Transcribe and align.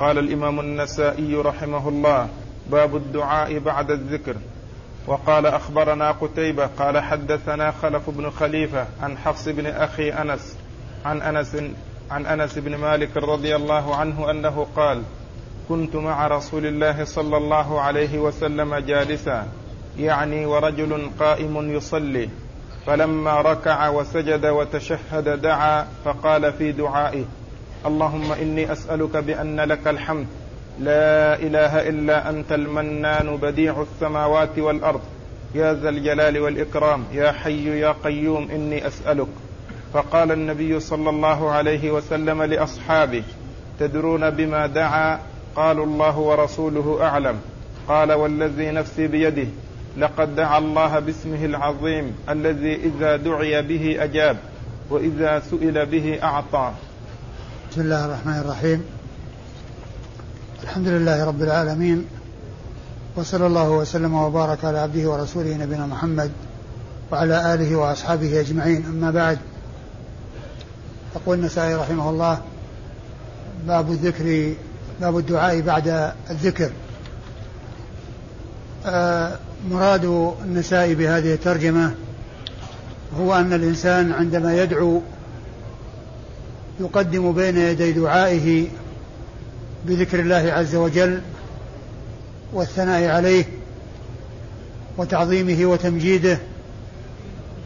قال 0.00 0.18
الإمام 0.18 0.60
النسائي 0.60 1.34
رحمه 1.36 1.88
الله 1.88 2.28
باب 2.70 2.96
الدعاء 2.96 3.58
بعد 3.58 3.90
الذكر. 3.90 4.36
وقال 5.06 5.46
أخبرنا 5.46 6.10
قتيبة 6.10 6.66
قال 6.66 6.98
حدثنا 6.98 7.70
خلف 7.70 8.10
بن 8.10 8.30
خليفة 8.30 8.86
عن 9.02 9.18
حفص 9.18 9.48
بن 9.48 9.66
أخي 9.66 10.12
أنس 10.12 10.56
عن 11.04 11.22
أنس 11.22 11.56
عن 12.10 12.26
أنس 12.26 12.58
بن 12.58 12.76
مالك 12.76 13.16
رضي 13.16 13.56
الله 13.56 13.96
عنه 13.96 14.30
أنه 14.30 14.66
قال 14.76 15.02
كنت 15.68 15.96
مع 15.96 16.26
رسول 16.26 16.66
الله 16.66 17.04
صلى 17.04 17.36
الله 17.36 17.80
عليه 17.80 18.18
وسلم 18.18 18.74
جالسا 18.74 19.46
يعني 19.98 20.46
ورجل 20.46 21.10
قائم 21.20 21.76
يصلي 21.76 22.28
فلما 22.86 23.40
ركع 23.40 23.88
وسجد 23.88 24.46
وتشهد 24.46 25.40
دعا 25.42 25.86
فقال 26.04 26.52
في 26.52 26.72
دعائه 26.72 27.24
اللهم 27.86 28.32
إني 28.32 28.72
أسألك 28.72 29.16
بأن 29.16 29.60
لك 29.60 29.88
الحمد. 29.88 30.26
لا 30.80 31.34
إله 31.34 31.88
إلا 31.88 32.30
أنت 32.30 32.52
المنان 32.52 33.36
بديع 33.36 33.82
السماوات 33.82 34.58
والأرض. 34.58 35.00
يا 35.54 35.74
ذا 35.74 35.88
الجلال 35.88 36.38
والإكرام. 36.38 37.04
يا 37.12 37.32
حي 37.32 37.80
يا 37.80 37.94
قيوم 38.04 38.50
إني 38.50 38.86
أسألك. 38.86 39.28
فقال 39.92 40.32
النبي 40.32 40.80
صلى 40.80 41.10
الله 41.10 41.50
عليه 41.50 41.90
وسلم 41.90 42.42
لأصحابه 42.42 43.22
تدرون 43.80 44.30
بما 44.30 44.66
دعا؟ 44.66 45.18
قالوا 45.56 45.86
الله 45.86 46.18
ورسوله 46.18 46.98
أعلم. 47.02 47.36
قال 47.88 48.12
والذي 48.12 48.70
نفسي 48.70 49.06
بيده 49.06 49.48
لقد 49.98 50.36
دعا 50.36 50.58
الله 50.58 50.98
باسمه 50.98 51.44
العظيم 51.44 52.14
الذي 52.28 52.74
إذا 52.74 53.16
دعي 53.16 53.62
به 53.62 53.96
أجاب 54.04 54.36
وإذا 54.90 55.40
سئل 55.40 55.86
به 55.86 56.18
أعطى. 56.22 56.72
بسم 57.76 57.84
الله 57.84 58.04
الرحمن 58.04 58.38
الرحيم. 58.38 58.84
الحمد 60.62 60.88
لله 60.88 61.24
رب 61.24 61.42
العالمين 61.42 62.06
وصلى 63.16 63.46
الله 63.46 63.70
وسلم 63.70 64.14
وبارك 64.14 64.64
على 64.64 64.78
عبده 64.78 65.10
ورسوله 65.10 65.56
نبينا 65.56 65.86
محمد 65.86 66.30
وعلى 67.12 67.54
آله 67.54 67.76
وأصحابه 67.76 68.40
أجمعين. 68.40 68.84
أما 68.86 69.10
بعد 69.10 69.38
يقول 71.16 71.38
النسائي 71.38 71.74
رحمه 71.74 72.10
الله 72.10 72.40
باب 73.66 73.90
الذكر 73.90 74.54
باب 75.00 75.18
الدعاء 75.18 75.60
بعد 75.60 76.12
الذكر. 76.30 76.70
آه 78.86 79.38
مراد 79.70 80.34
النسائي 80.44 80.94
بهذه 80.94 81.34
الترجمة 81.34 81.94
هو 83.18 83.34
أن 83.34 83.52
الإنسان 83.52 84.12
عندما 84.12 84.62
يدعو 84.62 85.00
يقدم 86.80 87.32
بين 87.32 87.58
يدي 87.58 87.92
دعائه 87.92 88.68
بذكر 89.86 90.20
الله 90.20 90.52
عز 90.52 90.74
وجل 90.74 91.20
والثناء 92.52 93.04
عليه 93.04 93.44
وتعظيمه 94.98 95.66
وتمجيده 95.66 96.38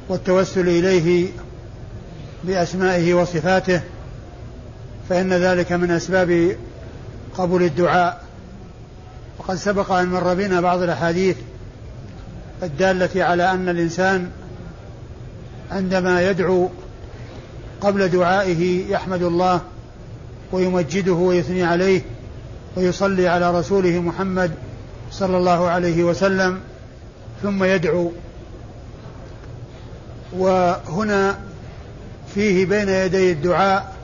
والتوسل 0.08 0.68
إليه 0.68 1.28
بأسمائه 2.44 3.14
وصفاته 3.14 3.80
فإن 5.08 5.32
ذلك 5.32 5.72
من 5.72 5.90
أسباب 5.90 6.56
قبول 7.34 7.62
الدعاء. 7.62 8.22
وقد 9.38 9.54
سبق 9.54 9.92
أن 9.92 10.08
مر 10.08 10.34
بنا 10.34 10.60
بعض 10.60 10.82
الأحاديث 10.82 11.36
الدالة 12.62 13.24
على 13.24 13.50
أن 13.50 13.68
الإنسان 13.68 14.30
عندما 15.70 16.30
يدعو 16.30 16.68
قبل 17.80 18.08
دعائه 18.08 18.90
يحمد 18.90 19.22
الله 19.22 19.60
ويمجده 20.52 21.12
ويثني 21.12 21.64
عليه 21.64 22.02
ويصلي 22.76 23.28
على 23.28 23.58
رسوله 23.58 24.00
محمد 24.00 24.50
صلى 25.12 25.36
الله 25.36 25.68
عليه 25.68 26.04
وسلم 26.04 26.60
ثم 27.42 27.64
يدعو. 27.64 28.12
وهنا 30.32 31.38
فيه 32.34 32.66
بين 32.66 32.88
يدي 32.88 33.32
الدعاء 33.32 33.96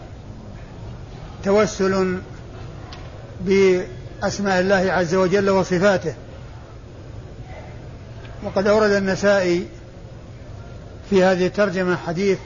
توسل 1.44 2.18
بأسماء 3.40 4.60
الله 4.60 4.92
عز 4.92 5.14
وجل 5.14 5.50
وصفاته. 5.50 6.14
وقد 8.42 8.66
أورد 8.66 8.90
النسائي 8.90 9.66
في 11.10 11.24
هذه 11.24 11.46
الترجمة 11.46 11.96
حديث 11.96 12.38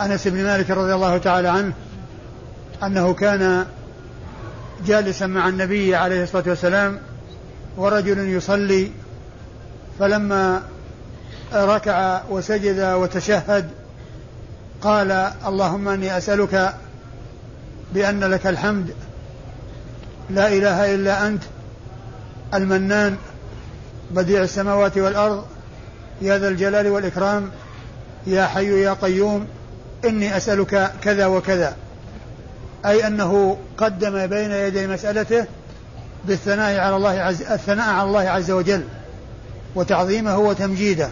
أنس 0.00 0.28
بن 0.28 0.44
مالك 0.44 0.70
رضي 0.70 0.94
الله 0.94 1.18
تعالى 1.18 1.48
عنه 1.48 1.72
أنه 2.82 3.14
كان 3.14 3.66
جالسا 4.86 5.26
مع 5.26 5.48
النبي 5.48 5.96
عليه 5.96 6.22
الصلاة 6.22 6.44
والسلام 6.46 6.98
ورجل 7.76 8.18
يصلي 8.18 8.90
فلما 9.98 10.62
ركع 11.54 12.22
وسجد 12.30 12.80
وتشهد 12.80 13.70
قال 14.82 15.12
اللهم 15.46 15.88
إني 15.88 16.18
أسألك 16.18 16.74
بأن 17.94 18.24
لك 18.24 18.46
الحمد 18.46 18.94
لا 20.30 20.48
إله 20.48 20.94
إلا 20.94 21.26
أنت 21.26 21.42
المنان 22.54 23.16
بديع 24.10 24.42
السماوات 24.42 24.98
والأرض 24.98 25.44
يا 26.22 26.38
ذا 26.38 26.48
الجلال 26.48 26.88
والإكرام 26.88 27.50
يا 28.26 28.46
حي 28.46 28.82
يا 28.82 28.92
قيوم 28.92 29.46
إني 30.04 30.36
أسألك 30.36 30.92
كذا 31.02 31.26
وكذا. 31.26 31.76
أي 32.86 33.06
أنه 33.06 33.58
قدم 33.78 34.26
بين 34.26 34.52
يدي 34.52 34.86
مسألته 34.86 35.46
بالثناء 36.24 36.80
على 36.80 36.96
الله 36.96 37.10
عز 37.10 37.42
الثناء 37.42 37.88
على 37.88 38.08
الله 38.08 38.20
عز 38.20 38.50
وجل 38.50 38.84
وتعظيمه 39.74 40.38
وتمجيده. 40.38 41.08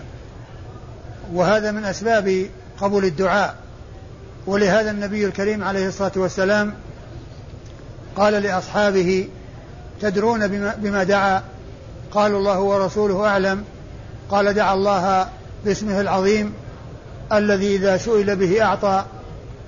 وهذا 1.32 1.70
من 1.70 1.84
أسباب 1.84 2.46
قبول 2.80 3.04
الدعاء. 3.04 3.54
ولهذا 4.46 4.90
النبي 4.90 5.26
الكريم 5.26 5.64
عليه 5.64 5.88
الصلاة 5.88 6.12
والسلام 6.16 6.74
قال 8.16 8.32
لأصحابه 8.32 9.28
تدرون 10.00 10.48
بما, 10.48 10.74
بما 10.78 11.02
دعا؟ 11.04 11.42
قالوا 12.10 12.38
الله 12.38 12.60
ورسوله 12.60 13.26
أعلم. 13.26 13.64
قال 14.30 14.54
دعا 14.54 14.74
الله 14.74 15.28
باسمه 15.64 16.00
العظيم. 16.00 16.52
الذي 17.32 17.76
إذا 17.76 17.96
سئل 17.96 18.36
به 18.36 18.62
أعطى 18.62 19.04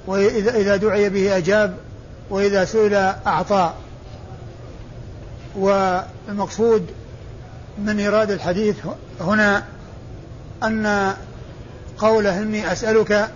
واذا 0.07 0.57
إذا 0.57 0.77
دعي 0.77 1.09
به 1.09 1.37
أجاب 1.37 1.77
وإذا 2.31 2.65
سئل 2.65 2.95
أعطى. 3.27 3.73
والمقصود 5.57 6.87
من 7.79 7.99
ايراد 7.99 8.31
الحديث 8.31 8.77
هنا 9.21 9.65
أن 10.63 11.15
قوله 11.99 12.39
إني 12.39 12.73
أسألك 12.73 13.29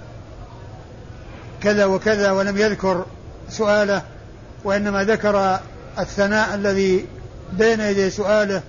كذا 1.61 1.84
وكذا 1.84 2.31
ولم 2.31 2.59
يذكر 2.59 3.05
سؤاله 3.49 4.03
وإنما 4.65 5.05
ذكر 5.05 5.59
الثناء 5.99 6.55
الذي 6.55 7.07
بين 7.53 7.81
يدي 7.81 8.11
سؤاله 8.11 8.63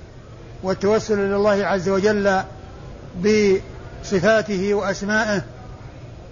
والتوسل 0.64 1.20
إلى 1.20 1.36
الله 1.36 1.66
عز 1.66 1.90
وجل 1.90 2.42
بصفاته 4.06 4.74
وأسمائه 4.74 5.42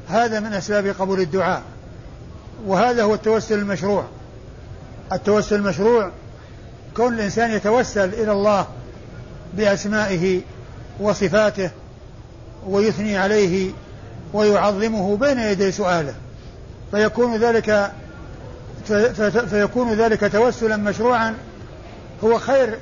هذا 0.09 0.39
من 0.39 0.53
أسباب 0.53 0.87
قبول 0.87 1.19
الدعاء. 1.19 1.61
وهذا 2.65 3.03
هو 3.03 3.13
التوسل 3.13 3.59
المشروع. 3.59 4.05
التوسل 5.11 5.55
المشروع 5.55 6.11
كون 6.97 7.13
الإنسان 7.13 7.51
يتوسل 7.51 8.13
إلى 8.13 8.31
الله 8.31 8.67
بأسمائه 9.53 10.41
وصفاته 10.99 11.69
ويثني 12.67 13.17
عليه 13.17 13.71
ويعظمه 14.33 15.17
بين 15.17 15.39
يدي 15.39 15.71
سؤاله. 15.71 16.13
فيكون 16.91 17.37
ذلك 17.37 17.91
فيكون 19.49 19.93
ذلك 19.93 20.31
توسلا 20.31 20.77
مشروعا 20.77 21.35
هو 22.23 22.39
خير 22.39 22.79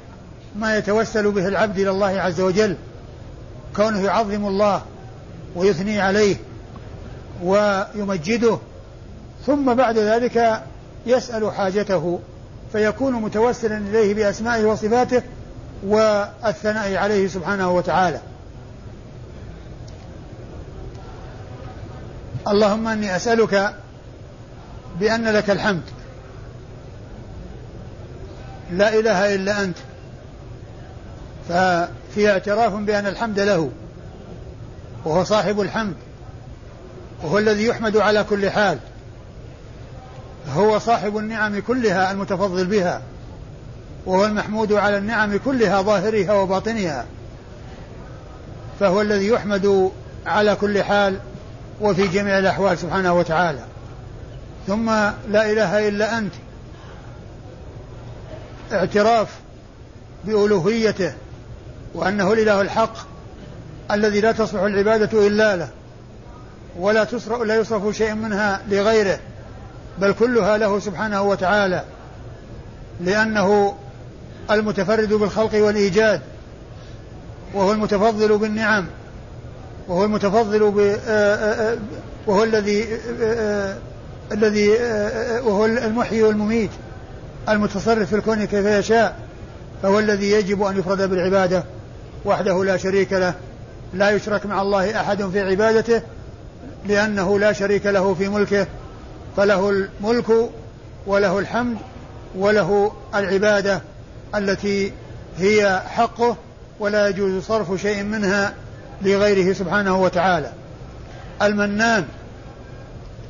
ما 0.56 0.78
يتوسل 0.78 1.32
به 1.32 1.48
العبد 1.48 1.80
إلى 1.80 1.90
الله 1.90 2.22
عز 2.22 2.42
وجل. 2.42 2.76
كونه 3.76 4.02
يعظم 4.02 4.46
الله 4.48 4.82
ويثني 5.56 6.02
عليه 6.02 6.36
ويمجده 7.44 8.58
ثم 9.46 9.74
بعد 9.74 9.98
ذلك 9.98 10.64
يسأل 11.06 11.52
حاجته 11.52 12.20
فيكون 12.72 13.14
متوسلا 13.14 13.78
إليه 13.78 14.14
بأسمائه 14.14 14.66
وصفاته 14.66 15.22
والثناء 15.84 16.96
عليه 16.96 17.28
سبحانه 17.28 17.72
وتعالى. 17.72 18.20
اللهم 22.48 22.88
إني 22.88 23.16
أسألك 23.16 23.74
بأن 25.00 25.28
لك 25.28 25.50
الحمد. 25.50 25.84
لا 28.72 29.00
إله 29.00 29.36
إلا 29.36 29.64
أنت. 29.64 29.78
ففي 31.50 32.32
اعتراف 32.32 32.74
بأن 32.74 33.06
الحمد 33.06 33.40
له. 33.40 33.72
وهو 35.06 35.24
صاحب 35.24 35.62
الحمد 35.62 35.96
وهو 37.24 37.38
الذي 37.38 37.66
يحمد 37.66 37.98
على 37.98 38.24
كل 38.24 38.50
حال 38.50 38.80
هو 40.54 40.80
صاحب 40.80 41.18
النعم 41.18 41.60
كلها 41.60 42.12
المتفضل 42.12 42.66
بها 42.66 43.02
وهو 44.06 44.26
المحمود 44.26 44.74
على 44.74 44.98
النعم 44.98 45.38
كلها 45.38 45.82
ظاهرها 45.82 46.34
وباطنها 46.34 47.06
فهو 48.80 49.02
الذي 49.02 49.28
يحمد 49.28 49.92
على 50.26 50.56
كل 50.56 50.84
حال 50.84 51.20
وفي 51.82 52.08
جميع 52.08 52.40
الأحوال 52.40 52.78
سبحانه 52.78 53.14
وتعالى. 53.14 53.66
ثم 54.68 54.90
لا 55.30 55.52
إله 55.52 55.88
إلا 55.88 56.18
أنت 56.18 56.34
اعتراف 58.72 59.28
بألوهيته 60.26 61.14
وأنه 61.94 62.34
الإله 62.34 62.62
الحق 62.62 63.11
الذي 63.94 64.22
لا 64.22 64.32
تصلح 64.32 64.62
العبادة 64.62 65.28
إلا 65.28 65.56
له 65.56 65.70
ولا 66.80 67.04
تصرف 67.04 67.42
لا 67.42 67.56
يصرف 67.56 67.98
شيء 67.98 68.14
منها 68.14 68.62
لغيره 68.70 69.20
بل 70.00 70.14
كلها 70.14 70.58
له 70.58 70.80
سبحانه 70.80 71.22
وتعالى 71.22 71.84
لأنه 73.02 73.76
المتفرد 74.52 75.14
بالخلق 75.14 75.56
والإيجاد 75.56 76.22
وهو 77.54 77.72
المتفضل 77.72 78.38
بالنعم 78.38 78.86
وهو 79.88 80.04
المتفضل 80.04 80.72
ب 80.72 80.80
آه، 80.80 80.96
آه، 81.08 81.74
آه، 81.74 81.78
وهو 82.28 82.44
الذي 82.44 82.88
الذي 84.32 84.70
وهو 85.46 85.66
المحيي 85.66 86.24
والمميت 86.24 86.70
المتصرف 87.50 88.10
في 88.10 88.16
الكون 88.16 88.46
كيف 88.46 88.66
يشاء 88.66 89.16
فهو 89.84 90.00
الذي 90.00 90.32
يجب 90.32 90.64
أن 90.64 90.80
يفرد 90.80 91.02
بالعبادة 91.10 91.64
وحده 92.26 92.64
لا 92.64 92.78
شريك 92.78 93.14
له 93.14 93.34
لا 93.94 94.10
يشرك 94.10 94.46
مع 94.46 94.62
الله 94.62 95.02
أحد 95.02 95.24
في 95.24 95.42
عبادته 95.42 96.02
لأنه 96.86 97.40
لا 97.40 97.54
شريك 97.54 97.86
له 97.86 98.14
في 98.14 98.28
ملكه 98.28 98.68
فله 99.38 99.70
الملك 99.70 100.50
وله 101.08 101.40
الحمد 101.40 101.78
وله 102.36 102.92
العبادة 103.16 103.82
التي 104.36 104.94
هي 105.38 105.82
حقه 105.88 106.38
ولا 106.80 107.08
يجوز 107.08 107.44
صرف 107.44 107.82
شيء 107.82 108.04
منها 108.04 108.54
لغيره 109.02 109.54
سبحانه 109.54 110.02
وتعالى. 110.02 110.52
المنان 111.42 112.06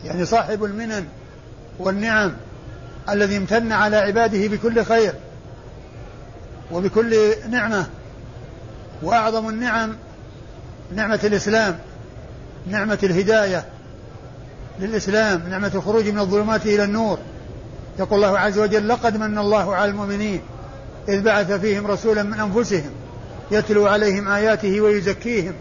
يعني 0.05 0.25
صاحب 0.25 0.63
المنن 0.63 1.05
والنعم 1.79 2.33
الذي 3.09 3.37
امتن 3.37 3.71
على 3.71 3.97
عباده 3.97 4.47
بكل 4.47 4.85
خير 4.85 5.13
وبكل 6.71 7.33
نعمة 7.49 7.87
وأعظم 9.03 9.49
النعم 9.49 9.95
نعمة 10.95 11.19
الإسلام 11.23 11.79
نعمة 12.67 12.99
الهداية 13.03 13.65
للإسلام 14.79 15.43
نعمة 15.49 15.71
الخروج 15.75 16.07
من 16.07 16.19
الظلمات 16.19 16.65
إلى 16.65 16.83
النور. 16.83 17.17
يقول 17.99 18.23
الله 18.23 18.39
عز 18.39 18.59
وجل 18.59 18.87
لقد 18.87 19.17
من 19.17 19.37
الله 19.37 19.75
على 19.75 19.91
المؤمنين 19.91 20.41
إذ 21.09 21.21
بعث 21.21 21.51
فيهم 21.51 21.87
رسولا 21.87 22.23
من 22.23 22.39
أنفسهم 22.39 22.91
يتلو 23.51 23.87
عليهم 23.87 24.27
آياته 24.27 24.81
ويزكيهم 24.81 25.53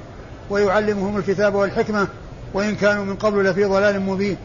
ويعلمهم 0.51 1.17
الكتاب 1.17 1.55
والحكمة 1.55 2.07
وإن 2.55 2.77
كانوا 2.77 3.05
من 3.05 3.17
قبل 3.17 3.45
لفي 3.45 3.65
ضلال 3.65 4.01
مبين. 4.01 4.37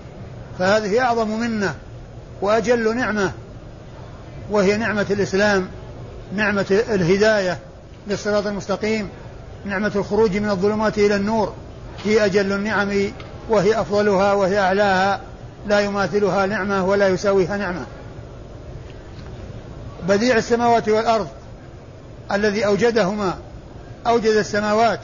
فهذه 0.59 1.01
أعظم 1.01 1.39
منة 1.39 1.75
وأجل 2.41 2.95
نعمة 2.95 3.31
وهي 4.51 4.77
نعمة 4.77 5.05
الإسلام 5.09 5.67
نعمة 6.35 6.65
الهداية 6.89 7.59
للصراط 8.07 8.47
المستقيم. 8.47 9.09
نعمة 9.65 9.91
الخروج 9.95 10.37
من 10.37 10.49
الظلمات 10.49 10.97
إلى 10.97 11.15
النور. 11.15 11.53
هي 12.03 12.25
أجل 12.25 12.51
النعم 12.51 13.11
وهي 13.49 13.81
أفضلها 13.81 14.33
وهي 14.33 14.59
أعلاها. 14.59 15.21
لا 15.67 15.79
يماثلها 15.79 16.45
نعمة 16.45 16.85
ولا 16.85 17.07
يساويها 17.07 17.57
نعمة. 17.57 17.85
بديع 20.07 20.37
السماوات 20.37 20.89
والأرض 20.89 21.27
الذي 22.31 22.65
أوجدهما 22.65 23.37
أوجد 24.07 24.31
السماوات 24.31 24.99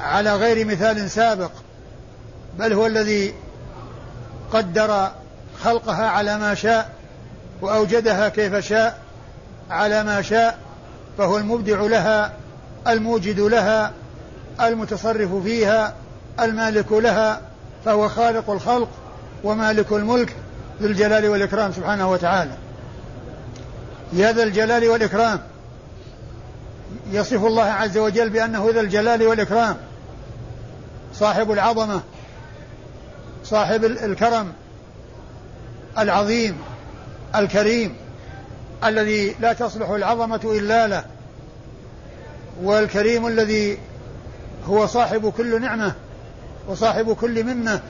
على 0.00 0.36
غير 0.36 0.66
مثال 0.66 1.10
سابق 1.10 1.50
بل 2.58 2.72
هو 2.72 2.86
الذي 2.86 3.34
قدر 4.52 5.10
خلقها 5.62 6.06
على 6.06 6.38
ما 6.38 6.54
شاء 6.54 6.90
وأوجدها 7.60 8.28
كيف 8.28 8.56
شاء 8.56 8.98
على 9.70 10.04
ما 10.04 10.22
شاء 10.22 10.58
فهو 11.18 11.38
المبدع 11.38 11.80
لها. 11.80 12.32
الموجد 12.88 13.40
لها 13.40 13.92
المتصرف 14.60 15.34
فيها 15.34 15.94
المالك 16.40 16.92
لها 16.92 17.40
فهو 17.84 18.08
خالق 18.08 18.50
الخلق 18.50 18.88
ومالك 19.44 19.92
الملك 19.92 20.36
ذو 20.82 20.88
الجلال 20.88 21.28
والإكرام 21.28 21.72
سبحانه 21.72 22.10
وتعالى. 22.10 22.52
يا 24.12 24.32
ذا 24.32 24.42
الجلال 24.42 24.88
والإكرام. 24.88 25.40
يصف 27.10 27.44
الله 27.44 27.62
عز 27.62 27.98
وجل 27.98 28.30
بأنه 28.30 28.70
ذا 28.74 28.80
الجلال 28.80 29.26
والإكرام. 29.26 29.76
صاحب 31.14 31.52
العظمة. 31.52 32.00
صاحب 33.44 33.84
الكرم. 33.84 34.52
العظيم. 35.98 36.58
الكريم. 37.34 37.96
الذي 38.84 39.36
لا 39.40 39.52
تصلح 39.52 39.90
العظمة 39.90 40.40
إلا 40.44 40.86
له. 40.86 41.04
والكريم 42.62 43.26
الذي 43.26 43.78
هو 44.68 44.86
صاحب 44.86 45.32
كل 45.36 45.60
نعمة 45.60 45.92
وصاحب 46.68 47.12
كل 47.12 47.44
منة 47.44 47.80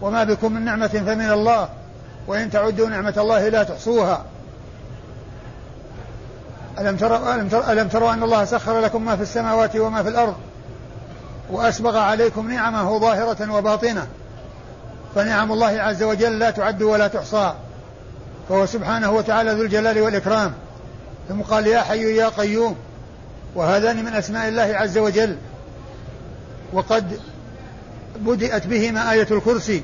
وما 0.00 0.24
بكم 0.24 0.52
من 0.52 0.64
نعمة 0.64 0.86
فمن 0.86 1.30
الله 1.30 1.68
وإن 2.26 2.50
تعدوا 2.50 2.88
نعمة 2.88 3.14
الله 3.16 3.48
لا 3.48 3.62
تحصوها. 3.62 4.24
ألم 6.78 6.96
تروا 6.96 7.34
ألم 7.34 7.48
تروا, 7.48 7.72
ألم 7.72 7.88
تروا 7.88 8.12
أن 8.12 8.22
الله 8.22 8.44
سخر 8.44 8.80
لكم 8.80 9.04
ما 9.04 9.16
في 9.16 9.22
السماوات 9.22 9.76
وما 9.76 10.02
في 10.02 10.08
الأرض 10.08 10.34
وأسبغ 11.50 11.96
عليكم 11.96 12.50
نعمه 12.50 12.98
ظاهرة 12.98 13.52
وباطنة. 13.52 14.06
فنعم 15.14 15.52
الله 15.52 15.66
عز 15.66 16.02
وجل 16.02 16.38
لا 16.38 16.50
تعد 16.50 16.82
ولا 16.82 17.08
تحصى. 17.08 17.54
فهو 18.48 18.66
سبحانه 18.66 19.10
وتعالى 19.10 19.50
ذو 19.50 19.62
الجلال 19.62 20.00
والإكرام. 20.00 20.52
ثم 21.28 21.42
قال 21.42 21.66
يا 21.66 21.80
حي 21.80 22.16
يا 22.16 22.28
قيوم. 22.28 22.76
وهذان 23.56 24.04
من 24.04 24.14
أسماء 24.14 24.48
الله 24.48 24.62
عز 24.62 24.98
وجل. 24.98 25.36
وقد 26.72 27.20
بدأت 28.16 28.66
بهما 28.66 29.12
آية 29.12 29.26
الكرسي. 29.30 29.82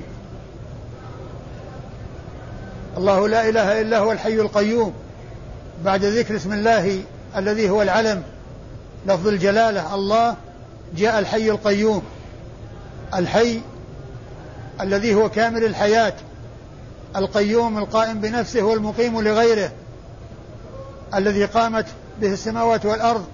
الله 2.97 3.29
لا 3.29 3.49
إله 3.49 3.81
إلا 3.81 3.99
هو 3.99 4.13
الحي 4.13 4.35
القيوم. 4.35 4.95
بعد 5.85 6.05
ذكر 6.05 6.37
اسم 6.37 6.53
الله 6.53 7.03
الذي 7.37 7.71
هو 7.71 7.83
العلم 7.83 8.23
لفظ 9.07 9.29
الجلالة 9.29 9.95
الله 9.95 10.37
جاء 10.97 11.19
الحي 11.19 11.51
القيوم. 11.51 12.03
الحي 13.15 13.61
الذي 14.81 15.15
هو 15.15 15.29
كامل 15.29 15.65
الحياة. 15.65 16.15
القيوم 17.17 17.79
القائم 17.79 18.21
بنفسه 18.21 18.63
والمقيم 18.63 19.21
لغيره. 19.21 19.73
الذي 21.15 21.45
قامت 21.45 21.87
به 22.21 22.33
السماوات 22.33 22.87
والأرض. 22.87 23.25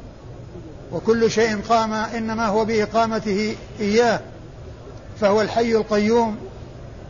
وكل 0.92 1.30
شيء 1.30 1.60
قام 1.68 1.92
إنما 1.92 2.46
هو 2.46 2.64
بإقامته 2.64 3.56
إياه 3.80 4.20
فهو 5.20 5.40
الحي 5.40 5.72
القيوم 5.72 6.36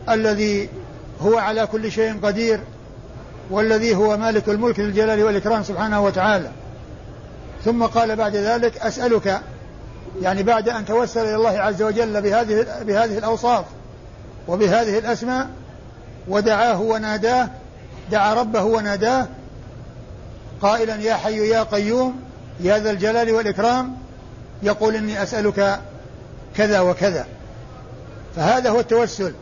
الذي 0.09 0.69
هو 1.21 1.39
على 1.39 1.67
كل 1.67 1.93
شيء 1.93 2.21
قدير 2.23 2.61
والذي 3.51 3.97
هو 3.97 4.17
مالك 4.17 4.49
الملك 4.49 4.81
للجلال 4.81 5.23
والإكرام 5.23 5.63
سبحانه 5.63 6.05
وتعالى. 6.05 6.51
ثم 7.65 7.85
قال 7.85 8.17
بعد 8.17 8.37
ذلك 8.37 8.79
أسألك 8.79 9.41
يعني 10.23 10.43
بعد 10.43 10.69
أن 10.69 10.85
توسل 10.85 11.21
إلى 11.21 11.35
الله 11.35 11.59
عز 11.59 11.83
وجل 11.83 12.23
بهذه 12.23 12.67
بهذه 12.83 13.19
الأوصاف 13.19 13.65
وبهذه 14.49 14.99
الأسماء 14.99 15.49
ودعاه 16.29 16.81
وناداه 16.81 17.49
دعا 18.11 18.35
ربه 18.35 18.63
وناداه 18.63 19.27
قائلا 20.63 20.97
يا 20.97 21.15
حي 21.15 21.49
يا 21.49 21.63
قيوم 21.63 22.28
يا 22.61 22.79
ذا 22.79 22.91
الجلال 22.91 23.31
والإكرام 23.33 23.97
يقول 24.63 24.95
إني 24.95 25.23
أسألك 25.23 25.81
كذا 26.57 26.81
وكذا. 26.81 27.27
فهذا 28.37 28.71
هو 28.71 28.81
التوسل. 28.81 29.35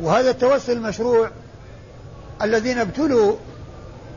وهذا 0.00 0.30
التوسل 0.30 0.72
المشروع 0.72 1.30
الذين 2.42 2.78
ابتلوا 2.78 3.36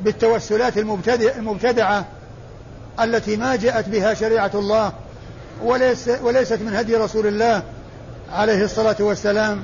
بالتوسلات 0.02 0.78
المبتدعة 0.78 2.06
التي 3.00 3.38
ما 3.38 3.56
جاءت 3.56 3.90
بها 3.90 4.14
شريعة 4.14 4.52
الله 4.54 4.94
وليس 5.64 6.10
وليست 6.24 6.60
من 6.62 6.76
هدي 6.76 6.96
رسول 6.96 7.28
الله 7.28 7.64
عليه 8.32 8.64
الصلاة 8.64 8.96
والسلام. 9.00 9.64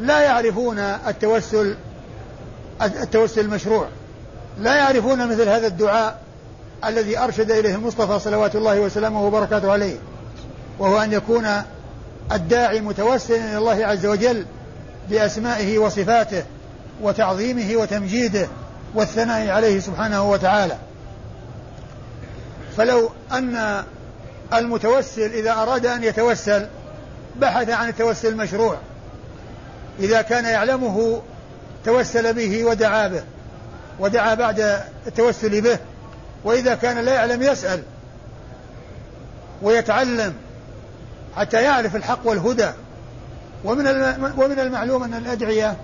لا 0.00 0.20
يعرفون 0.20 0.78
التوسل 0.78 1.76
التوسل 2.82 3.40
المشروع. 3.40 3.88
لا 4.58 4.74
يعرفون 4.74 5.28
مثل 5.28 5.48
هذا 5.48 5.66
الدعاء 5.66 6.20
الذي 6.84 7.18
أرشد 7.18 7.50
إليه 7.50 7.74
المصطفى 7.74 8.18
صلوات 8.18 8.56
الله 8.56 8.80
وسلامه 8.80 9.26
وبركاته 9.26 9.72
عليه 9.72 9.96
وهو 10.78 11.02
أن 11.02 11.12
يكون 11.12 11.46
الداعي 12.32 12.80
متوسلا 12.80 13.36
إلى 13.36 13.58
الله 13.58 13.86
عز 13.86 14.06
وجل 14.06 14.46
بأسمائه 15.10 15.78
وصفاته 15.78 16.42
وتعظيمه 17.02 17.76
وتمجيده 17.76 18.48
والثناء 18.94 19.48
عليه 19.48 19.80
سبحانه 19.80 20.30
وتعالى. 20.30 20.76
فلو 22.76 23.10
أن 23.32 23.84
المتوسل 24.54 25.32
إذا 25.32 25.52
أراد 25.52 25.86
أن 25.86 26.04
يتوسل 26.04 26.66
بحث 27.36 27.70
عن 27.70 27.88
التوسل 27.88 28.28
المشروع. 28.28 28.76
إذا 29.98 30.22
كان 30.22 30.44
يعلمه 30.44 31.22
توسل 31.84 32.34
به 32.34 32.64
ودعا 32.64 33.08
به 33.08 33.22
ودعا 33.98 34.34
بعد 34.34 34.80
التوسل 35.06 35.60
به 35.60 35.78
وإذا 36.44 36.74
كان 36.74 36.98
لا 36.98 37.14
يعلم 37.14 37.42
يسأل 37.42 37.82
ويتعلم 39.62 40.34
حتى 41.36 41.62
يعرف 41.62 41.96
الحق 41.96 42.20
والهدى. 42.24 42.70
ومن 43.64 43.86
ومن 44.36 44.58
المعلوم 44.58 45.02
أن 45.02 45.14
الأدعية 45.14 45.76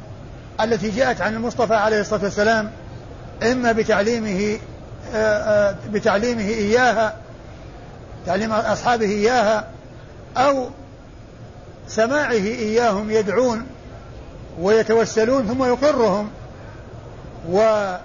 التي 0.61 0.91
جاءت 0.91 1.21
عن 1.21 1.35
المصطفى 1.35 1.75
عليه 1.75 2.01
الصلاة 2.01 2.25
والسلام 2.25 2.71
إما 3.43 3.73
بتعليمه 3.73 4.59
بتعليمه 5.93 6.43
إياها 6.49 7.17
تعليم 8.27 8.53
أصحابه 8.53 9.07
إياها 9.07 9.69
أو 10.37 10.69
سماعه 11.89 12.31
إياهم 12.33 13.11
يدعون 13.11 13.67
ويتوسلون 14.61 15.47
ثم 15.47 15.65
يقرهم. 15.65 16.31
ويؤيد 17.51 17.99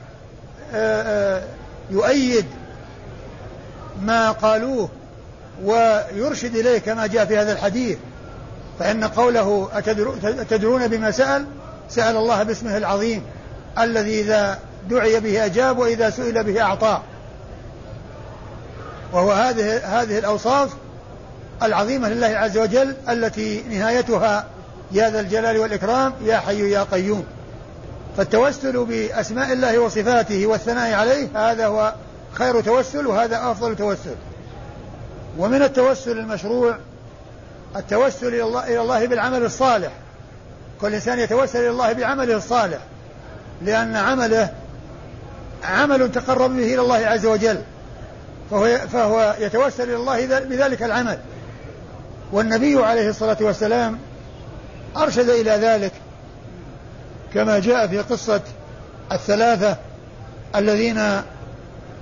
آه، 1.94 2.44
ما 4.02 4.32
قالوه 4.32 4.90
ويرشد 5.64 6.56
إليه 6.56 6.78
كما 6.78 7.08
جاء 7.08 7.26
في 7.26 7.38
هذا 7.38 7.52
الحديث 7.54 7.98
فإن 8.80 9.04
قوله 9.04 9.70
أتدرون 10.24 10.88
بما 10.88 11.12
سأل؟ 11.12 11.46
سأل 11.90 12.18
الله 12.18 12.44
باسمه 12.44 12.78
العظيم 12.78 13.24
الذي 13.80 14.22
إذا 14.22 14.60
دعي 14.90 15.20
به 15.20 15.46
أجاب 15.46 15.78
وإذا 15.80 16.10
سئل 16.10 16.44
به 16.44 16.62
أعطاه 16.62 17.02
وهو 19.14 19.32
هذه 19.32 19.78
هذه 19.78 20.20
الأوصاف 20.20 20.70
العظيمة 21.64 22.10
لله 22.10 22.28
عز 22.28 22.58
وجل 22.58 22.96
التي 23.10 23.64
نهايتها 23.70 24.46
يا 24.92 25.10
ذا 25.10 25.20
الجلال 25.20 25.58
والإكرام 25.58 26.14
يا 26.24 26.38
حي 26.38 26.72
يا 26.72 26.84
قيوم. 26.84 27.26
فالتوسل 28.18 28.86
بأسماء 28.86 29.54
الله 29.54 29.80
وصفاته 29.80 30.46
والثناء 30.46 30.94
عليه 30.94 31.28
هذا 31.36 31.68
هو 31.68 31.94
خير 32.34 32.62
توسل 32.62 33.08
وهذا 33.08 33.52
أفضل 33.52 33.76
توسل. 33.76 34.16
ومن 35.38 35.62
التوسل 35.62 36.20
المشروع 36.20 36.78
التوسل 37.76 38.28
إلى 38.28 38.44
الله, 38.44 38.68
إلى 38.68 38.82
الله 38.82 39.06
بالعمل 39.06 39.44
الصالح. 39.44 39.92
كل 40.82 40.94
إنسان 40.94 41.20
يتوسل 41.20 41.60
إلى 41.60 41.70
الله 41.70 41.94
بعمله 41.94 42.38
الصالح 42.38 42.80
لأن 43.62 43.96
عمله 43.96 44.50
عمل 45.64 46.12
تقرب 46.12 46.58
به 46.58 46.74
إلى 46.74 46.82
الله 46.82 46.98
عز 46.98 47.26
وجل 47.26 47.62
فهو, 48.52 48.78
فهو 48.92 49.36
يتوسل 49.40 49.84
إلى 49.84 49.96
الله 49.96 50.26
بذلك 50.26 50.84
العمل. 50.84 51.18
والنبي 52.32 52.86
عليه 52.86 53.10
الصلاة 53.10 53.38
والسلام 53.42 54.00
أرشد 54.98 55.30
إلى 55.30 55.52
ذلك 55.52 55.92
كما 57.34 57.60
جاء 57.60 57.88
في 57.88 58.00
قصة 58.00 58.42
الثلاثة 59.12 59.78
الذين 60.56 61.22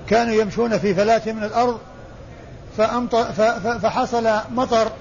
كانوا 0.08 0.34
يمشون 0.34 0.78
في 0.78 0.94
فلاة 0.94 1.22
من 1.26 1.44
الأرض 1.44 1.78
فحصل 3.82 4.30
مطر 4.50 4.92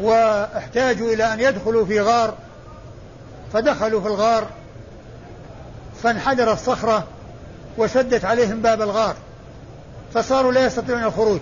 واحتاجوا 0.00 1.12
إلى 1.12 1.32
أن 1.32 1.40
يدخلوا 1.40 1.86
في 1.86 2.00
غار 2.00 2.34
فدخلوا 3.52 4.00
في 4.00 4.06
الغار 4.06 4.46
فانحدر 6.02 6.52
الصخرة 6.52 7.04
وسدت 7.78 8.24
عليهم 8.24 8.62
باب 8.62 8.82
الغار 8.82 9.16
فصاروا 10.14 10.52
لا 10.52 10.66
يستطيعون 10.66 11.04
الخروج 11.04 11.40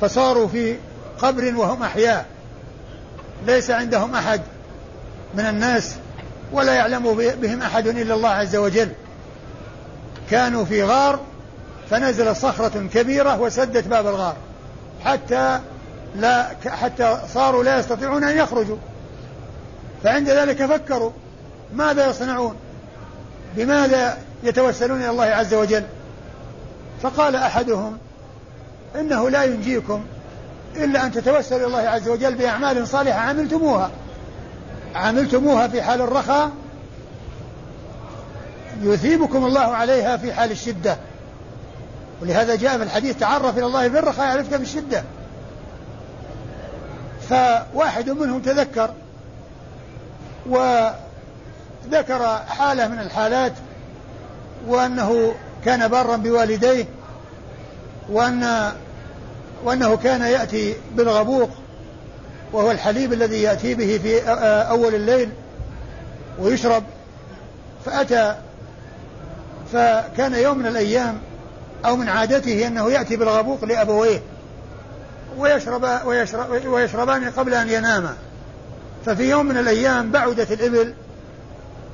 فصاروا 0.00 0.48
في 0.48 0.76
قبر 1.18 1.54
وهم 1.56 1.82
أحياء 1.82 2.26
ليس 3.46 3.70
عندهم 3.70 4.14
أحد 4.14 4.40
من 5.34 5.44
الناس 5.44 5.96
ولا 6.52 6.74
يعلم 6.74 7.14
بهم 7.14 7.62
أحد 7.62 7.86
إلا 7.86 8.14
الله 8.14 8.28
عز 8.28 8.56
وجل. 8.56 8.88
كانوا 10.30 10.64
في 10.64 10.82
غار 10.82 11.20
فنزل 11.90 12.36
صخرة 12.36 12.88
كبيرة 12.94 13.40
وسدت 13.40 13.86
باب 13.88 14.06
الغار. 14.06 14.36
حتى 15.04 15.60
لا 16.16 16.46
حتى 16.66 17.20
صاروا 17.34 17.64
لا 17.64 17.78
يستطيعون 17.78 18.24
أن 18.24 18.38
يخرجوا. 18.38 18.76
فعند 20.04 20.30
ذلك 20.30 20.66
فكروا 20.66 21.10
ماذا 21.74 22.10
يصنعون؟ 22.10 22.56
بماذا 23.56 24.18
يتوسلون 24.42 25.00
إلى 25.00 25.10
الله 25.10 25.24
عز 25.24 25.54
وجل؟ 25.54 25.84
فقال 27.02 27.36
أحدهم 27.36 27.98
إنه 29.00 29.30
لا 29.30 29.44
ينجيكم 29.44 30.04
إلا 30.76 31.06
أن 31.06 31.12
تتوسلوا 31.12 31.58
إلى 31.58 31.66
الله 31.66 31.88
عز 31.88 32.08
وجل 32.08 32.34
بأعمال 32.34 32.88
صالحة 32.88 33.18
عملتموها. 33.18 33.90
عملتموها 34.94 35.68
في 35.68 35.82
حال 35.82 36.00
الرخاء؟ 36.00 36.50
يثيبكم 38.82 39.44
الله 39.46 39.60
عليها 39.60 40.16
في 40.16 40.32
حال 40.32 40.50
الشدة. 40.50 40.96
ولهذا 42.22 42.54
جاء 42.54 42.76
في 42.76 42.82
الحديث 42.82 43.18
تعرف 43.18 43.58
إلى 43.58 43.66
الله 43.66 43.88
في 43.88 43.98
الرخاء 43.98 44.26
يعرفك 44.26 44.56
في 44.56 44.62
الشدة 44.62 45.04
فواحد 47.28 48.10
منهم 48.10 48.40
تذكر 48.40 48.90
وذكر 50.46 52.38
حالة 52.48 52.88
من 52.88 52.98
الحالات 52.98 53.52
وأنه 54.66 55.34
كان 55.64 55.88
بارا 55.88 56.16
بوالديه 56.16 56.84
وأن 58.10 58.72
وأنه 59.64 59.96
كان 59.96 60.22
يأتي 60.22 60.74
بالغبوق. 60.94 61.50
وهو 62.52 62.70
الحليب 62.70 63.12
الذي 63.12 63.42
يأتي 63.42 63.74
به 63.74 64.00
في 64.02 64.20
أول 64.70 64.94
الليل 64.94 65.30
ويشرب. 66.38 66.84
فأتى 67.84 68.34
فكان 69.72 70.34
يوم 70.34 70.58
من 70.58 70.66
الأيام 70.66 71.18
أو 71.84 71.96
من 71.96 72.08
عادته 72.08 72.66
أنه 72.66 72.92
يأتي 72.92 73.16
بالغبوق 73.16 73.64
لأبويه 73.64 74.22
ويشرب 75.38 76.06
ويشرب 76.06 76.66
ويشربان 76.66 77.30
قبل 77.30 77.54
أن 77.54 77.68
يناما 77.68 78.14
ففي 79.06 79.30
يوم 79.30 79.46
من 79.46 79.56
الأيام 79.56 80.10
بعدت 80.10 80.52
الإبل 80.52 80.94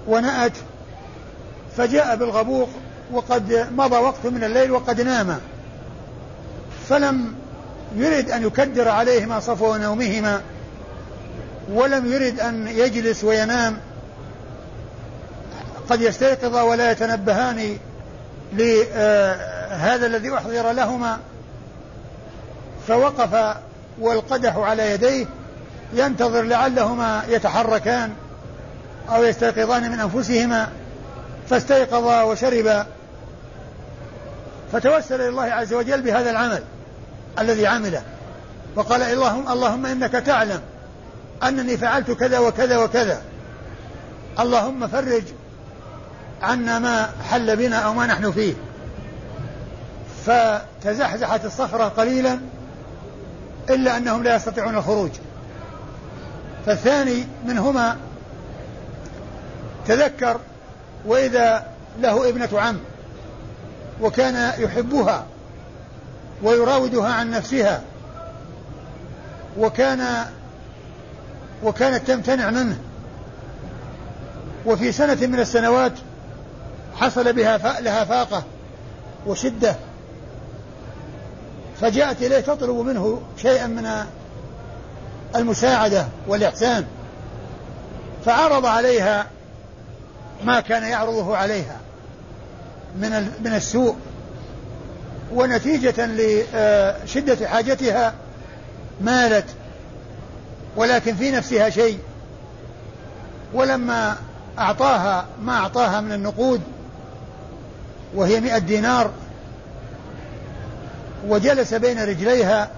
ونأت 0.07 0.53
فجاء 1.77 2.17
بالغبوق 2.17 2.69
وقد 3.13 3.67
مضى 3.77 3.97
وقت 3.97 4.27
من 4.27 4.45
الليل 4.45 4.71
وقد 4.71 5.01
نام. 5.01 5.41
فلم 6.89 7.35
يرد 7.95 8.31
أن 8.31 8.47
يكدر 8.47 8.89
عليهما 8.89 9.41
صفو 9.41 9.77
نومهما 9.77 10.41
ولم 11.73 12.13
يرد 12.13 12.41
أن 12.41 12.69
يجلس 12.69 13.25
وينام. 13.25 13.77
قد 15.91 16.01
يستيقظ 16.01 16.57
ولا 16.57 16.91
يتنبهان 16.91 17.79
لهذا 18.53 20.07
الذي 20.07 20.35
أحضر 20.35 20.73
لهما. 20.73 21.19
فوقف 22.89 23.57
والقدح 24.01 24.57
على 24.57 24.91
يديه 24.91 25.27
ينتظر 25.95 26.43
لعلهما 26.43 27.23
يتحركان 27.29 28.13
أو 29.11 29.25
يستيقظان 29.25 29.91
من 29.91 30.01
أنفسهما. 30.01 30.69
فاستيقظا 31.51 32.23
وشربا. 32.23 32.87
فتوسل 34.73 35.15
إلى 35.15 35.29
الله 35.29 35.45
عز 35.45 35.75
وجل 35.75 36.03
بهذا 36.03 36.31
العمل. 36.31 36.63
الذي 37.39 37.67
عمله. 37.67 38.03
وقال 38.77 39.03
اللهم 39.03 39.49
اللهم 39.49 39.87
إنك 39.87 40.13
تعلم 40.13 40.61
أنني 41.43 41.77
فعلت 41.77 42.11
كذا 42.11 42.39
وكذا 42.39 42.79
وكذا. 42.79 43.23
اللهم 44.41 44.87
فرج 44.87 45.23
عنا 46.43 46.79
ما 46.79 47.11
حل 47.31 47.57
بنا 47.57 47.77
أو 47.77 47.95
ما 47.95 48.07
نحن 48.07 48.33
فيه. 48.33 48.55
فتزحزحت 50.27 51.45
الصخرة 51.45 51.85
قليلا 51.85 52.39
إلا 53.71 53.97
أنهم 53.97 54.23
لا 54.23 54.37
يستطيعون 54.37 54.77
الخروج. 54.77 55.11
فالثاني 56.67 57.27
منهما 57.47 57.97
تذكر 59.87 60.41
وإذا 61.07 61.67
له 62.01 62.29
ابنة 62.29 62.49
عم 62.53 62.79
وكان 64.01 64.53
يحبها 64.59 65.27
ويراودها 66.43 67.13
عن 67.13 67.31
نفسها. 67.31 67.83
وكان 69.59 70.27
وكانت 71.63 72.07
تمتنع 72.07 72.51
منه. 72.51 72.79
وفي 74.67 74.93
سنة 74.93 75.27
من 75.27 75.41
السنوات 75.41 75.93
حصل 76.95 77.33
بها 77.33 77.81
لها 77.81 78.05
فاقة 78.05 78.45
وشدة. 79.27 79.77
فجاءت 81.81 82.23
إليه 82.23 82.41
تطلب 82.41 82.77
منه 82.77 83.23
شيئا 83.37 83.67
من 83.67 84.07
المساعدة 85.37 86.07
والإحسان. 86.27 86.87
فعرض 88.25 88.67
عليها 88.67 89.27
ما 90.45 90.61
كان 90.61 90.83
يعرضه 90.83 91.37
عليها 91.37 91.77
من 92.97 93.11
من 93.45 93.55
السوء. 93.55 93.97
ونتيجة 95.33 96.07
لشدة 96.07 97.49
حاجتها 97.49 98.15
مالت 99.01 99.47
ولكن 100.77 101.15
في 101.15 101.31
نفسها 101.31 101.71
شيء. 101.71 101.99
ولما 103.55 104.17
أعطاها 104.59 105.27
ما 105.43 105.57
أعطاها 105.57 106.01
من 106.01 106.13
النقود 106.13 106.61
وهي 108.15 108.41
مئة 108.41 108.59
دينار 108.59 109.11
وجلس 111.29 111.75
بين 111.75 112.05
رجليها 112.05 112.71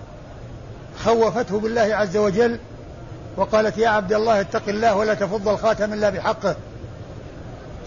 خوفته 1.04 1.60
بالله 1.60 1.94
عز 1.94 2.16
وجل 2.16 2.58
وقالت 3.36 3.78
يا 3.78 3.88
عبد 3.88 4.12
الله 4.12 4.40
اتق 4.40 4.68
الله 4.68 4.94
ولا 4.94 5.14
تفض 5.14 5.48
الخاتم 5.48 5.92
إلا 5.92 6.10
بحقه 6.10 6.56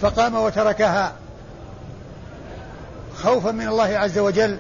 فقام 0.02 0.36
وتركها. 0.36 1.14
خوفا 3.24 3.52
من 3.52 3.68
الله 3.68 3.98
عز 3.98 4.18
وجل 4.18 4.60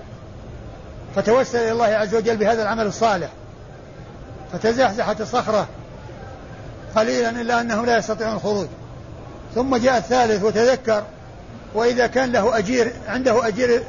فتوسل 1.15 1.57
إلى 1.57 1.71
الله 1.71 1.85
عز 1.85 2.15
وجل 2.15 2.37
بهذا 2.37 2.61
العمل 2.61 2.85
الصالح 2.85 3.29
فتزحزحت 4.53 5.21
الصخرة 5.21 5.67
قليلا 6.95 7.29
إلا 7.29 7.61
أنهم 7.61 7.85
لا 7.85 7.97
يستطيعون 7.97 8.35
الخروج. 8.35 8.67
ثم 9.55 9.75
جاء 9.75 9.97
الثالث 9.97 10.43
وتذكر 10.43 11.03
وإذا 11.73 12.07
كان 12.07 12.31
له 12.31 12.57
أجير 12.57 12.91
عنده 13.07 13.47
أجير 13.47 13.83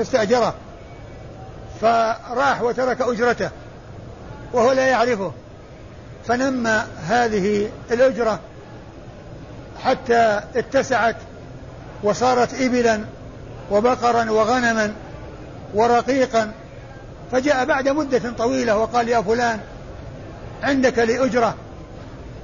استأجره 0.00 0.54
فراح 1.80 2.62
وترك 2.62 3.00
أجرته 3.00 3.50
وهو 4.52 4.72
لا 4.72 4.86
يعرفه. 4.86 5.32
فنمى 6.28 6.82
هذه 7.06 7.68
الأجرة 7.90 8.40
حتى 9.82 10.40
اتسعت 10.56 11.16
وصارت 12.02 12.60
إبلا 12.60 13.00
وبقرا 13.70 14.30
وغنما 14.30 14.92
ورقيقا 15.74 16.52
فجاء 17.32 17.64
بعد 17.64 17.88
مدة 17.88 18.30
طويلة 18.38 18.76
وقال 18.76 19.08
يا 19.08 19.20
فلان 19.20 19.60
عندك 20.62 20.98
لأجرة. 20.98 21.54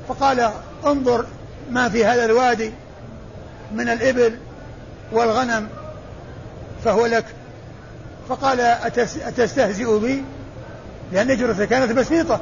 فقال 0.08 0.50
انظر 0.86 1.26
ما 1.70 1.88
في 1.88 2.04
هذا 2.04 2.24
الوادي 2.24 2.72
من 3.72 3.88
الإبل 3.88 4.38
والغنم 5.12 5.68
فهو 6.84 7.06
لك. 7.06 7.24
فقال 8.28 8.60
أتستهزئ 8.60 9.98
بي؟ 9.98 10.24
لأن 11.12 11.30
أجرته 11.30 11.64
كانت 11.64 11.92
بسيطة. 11.92 12.40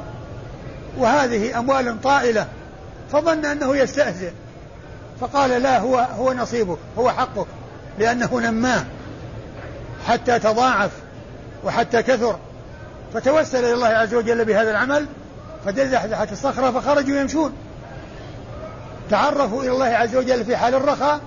وهذه 0.97 1.59
أموال 1.59 2.01
طائلة 2.01 2.47
فظن 3.11 3.45
أنه 3.45 3.77
يستهزئ. 3.77 4.31
فقال 5.21 5.49
لا 5.49 5.79
هو 5.79 6.07
هو 6.17 6.33
نصيبك 6.33 6.77
هو 6.97 7.09
حقك. 7.09 7.47
لأنه 7.99 8.39
نماه 8.39 8.83
حتى 10.07 10.39
تضاعف 10.39 10.91
وحتى 11.63 12.03
كثر. 12.03 12.39
فتوسل 13.13 13.59
إلى 13.59 13.73
الله 13.73 13.87
عز 13.87 14.13
وجل 14.13 14.45
بهذا 14.45 14.71
العمل 14.71 15.05
فدزحزحت 15.65 16.31
الصخرة 16.31 16.71
فخرجوا 16.71 17.19
يمشون. 17.19 17.53
تعرفوا 19.09 19.63
إلى 19.63 19.71
الله 19.71 19.85
عز 19.85 20.15
وجل 20.15 20.45
في 20.45 20.57
حال 20.57 20.75
الرخاء 20.75 21.19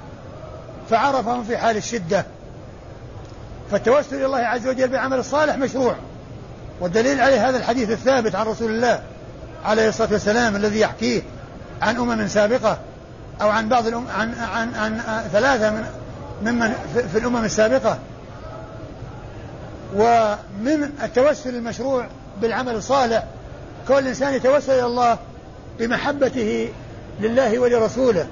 فعرفهم 0.90 1.44
في 1.44 1.56
حال 1.56 1.76
الشدة. 1.76 2.24
فالتوسل 3.70 4.16
إلى 4.16 4.26
الله 4.26 4.38
عز 4.38 4.68
وجل 4.68 4.88
بعمل 4.88 5.18
الصالح 5.18 5.56
مشروع. 5.56 5.96
والدليل 6.80 7.20
عليه 7.20 7.48
هذا 7.48 7.56
الحديث 7.56 7.90
الثابت 7.90 8.34
عن 8.34 8.46
رسول 8.46 8.70
الله 8.70 9.02
عليه 9.64 9.88
الصلاة 9.88 10.12
والسلام 10.12 10.56
الذي 10.56 10.80
يحكيه 10.80 11.22
عن 11.82 11.96
أمم 11.96 12.28
سابقة 12.28 12.78
أو 13.42 13.48
عن 13.48 13.68
بعض 13.68 13.86
الأم 13.86 14.06
عن 14.18 14.34
عن 14.34 14.74
عن 14.74 15.00
ثلاثة 15.32 15.70
من 15.70 15.84
ممن 16.42 16.72
في 17.12 17.18
الأمم 17.18 17.44
السابقة 17.44 17.98
ومن 19.94 20.90
التوسل 21.02 21.54
المشروع 21.54 22.06
بالعمل 22.40 22.74
الصالح 22.74 23.24
كل 23.88 24.06
إنسان 24.08 24.34
يتوسل 24.34 24.72
إلى 24.72 24.86
الله 24.86 25.18
بمحبته 25.78 26.68
لله 27.20 27.58
ولرسوله 27.58 28.26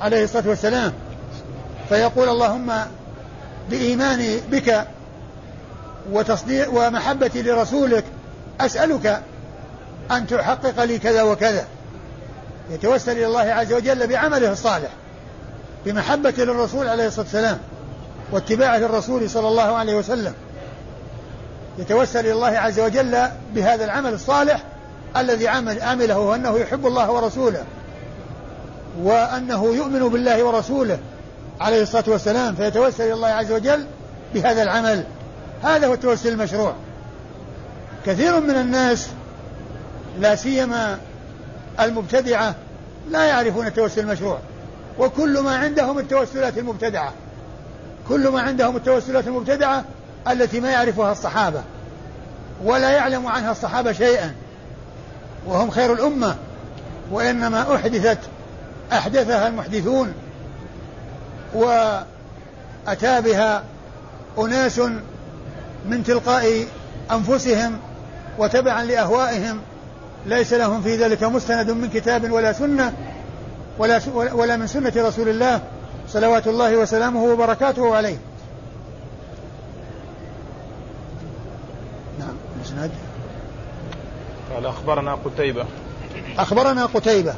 عليه 0.00 0.24
الصلاة 0.24 0.48
والسلام. 0.48 0.92
فيقول 1.88 2.28
اللهم 2.28 2.72
بإيماني 3.70 4.40
بك 4.50 4.86
وتصديق 6.12 6.74
ومحبتي 6.74 7.42
لرسولك 7.42 8.04
أسألك 8.60 9.22
أن 10.10 10.26
تحقق 10.26 10.84
لي 10.84 10.98
كذا 10.98 11.22
وكذا. 11.22 11.64
يتوسل 12.70 13.12
إلى 13.12 13.26
الله 13.26 13.40
عز 13.40 13.72
وجل 13.72 14.06
بعمله 14.06 14.52
الصالح. 14.52 14.90
بمحبة 15.86 16.34
للرسول 16.38 16.88
عليه 16.88 17.06
الصلاة 17.06 17.24
والسلام 17.24 17.58
واتباعه 18.32 18.78
للرسول 18.78 19.30
صلى 19.30 19.48
الله 19.48 19.62
عليه 19.62 19.94
وسلم. 19.96 20.34
يتوسل 21.78 22.20
إلى 22.20 22.32
الله 22.32 22.58
عز 22.58 22.80
وجل 22.80 23.18
بهذا 23.54 23.84
العمل 23.84 24.12
الصالح 24.12 24.62
الذي 25.16 25.48
عمل 25.48 25.82
عمله 25.82 26.18
وأنه 26.18 26.58
يحب 26.58 26.86
الله 26.86 27.10
ورسوله. 27.10 27.64
وأنه 29.02 29.74
يؤمن 29.74 30.08
بالله 30.08 30.44
ورسوله 30.44 30.98
عليه 31.60 31.82
الصلاة 31.82 32.04
والسلام 32.06 32.54
فيتوسل 32.54 33.04
إلى 33.04 33.12
الله 33.12 33.28
عز 33.28 33.52
وجل 33.52 33.86
بهذا 34.34 34.62
العمل. 34.62 35.04
هذا 35.62 35.86
هو 35.86 35.94
التوسل 35.94 36.28
المشروع. 36.28 36.74
كثير 38.06 38.40
من 38.40 38.54
الناس 38.54 39.08
لا 40.20 40.34
سيما 40.34 40.98
المبتدعة 41.80 42.54
لا 43.10 43.24
يعرفون 43.24 43.66
التوسل 43.66 44.00
المشروع. 44.00 44.38
وكل 44.98 45.40
ما 45.40 45.56
عندهم 45.56 45.98
التوسلات 45.98 46.58
المبتدعة. 46.58 47.12
كل 48.08 48.28
ما 48.28 48.40
عندهم 48.40 48.76
التوسلات 48.76 49.26
المبتدعة 49.26 49.84
التي 50.30 50.60
ما 50.60 50.70
يعرفها 50.70 51.12
الصحابة 51.12 51.62
ولا 52.64 52.90
يعلم 52.90 53.26
عنها 53.26 53.52
الصحابة 53.52 53.92
شيئا. 53.92 54.34
وهم 55.46 55.70
خير 55.70 55.92
الأمة. 55.92 56.36
وإنما 57.10 57.74
أحدثت 57.74 58.18
أحدثها 58.92 59.48
المحدثون. 59.48 60.12
وأتى 61.54 63.20
بها 63.20 63.64
أناس 64.38 64.78
من 65.88 66.04
تلقاء 66.06 66.66
أنفسهم 67.10 67.78
وتبعا 68.38 68.84
لأهوائهم. 68.84 69.60
ليس 70.26 70.52
لهم 70.52 70.82
في 70.82 70.96
ذلك 70.96 71.22
مستند 71.22 71.70
من 71.70 71.88
كتاب 71.88 72.32
ولا 72.32 72.52
سنة. 72.52 72.92
ولا 73.78 74.00
ولا 74.14 74.56
من 74.56 74.66
سنة 74.66 74.92
رسول 74.96 75.28
الله 75.28 75.60
صلوات 76.08 76.46
الله 76.46 76.76
وسلامه 76.76 77.24
وبركاته 77.24 77.96
عليه. 77.96 78.16
نعم 82.18 82.34
مسند. 82.60 82.90
قال 84.54 84.66
أخبرنا 84.66 85.14
قتيبة. 85.14 85.66
أخبرنا 86.38 86.86
قتيبة. 86.86 87.34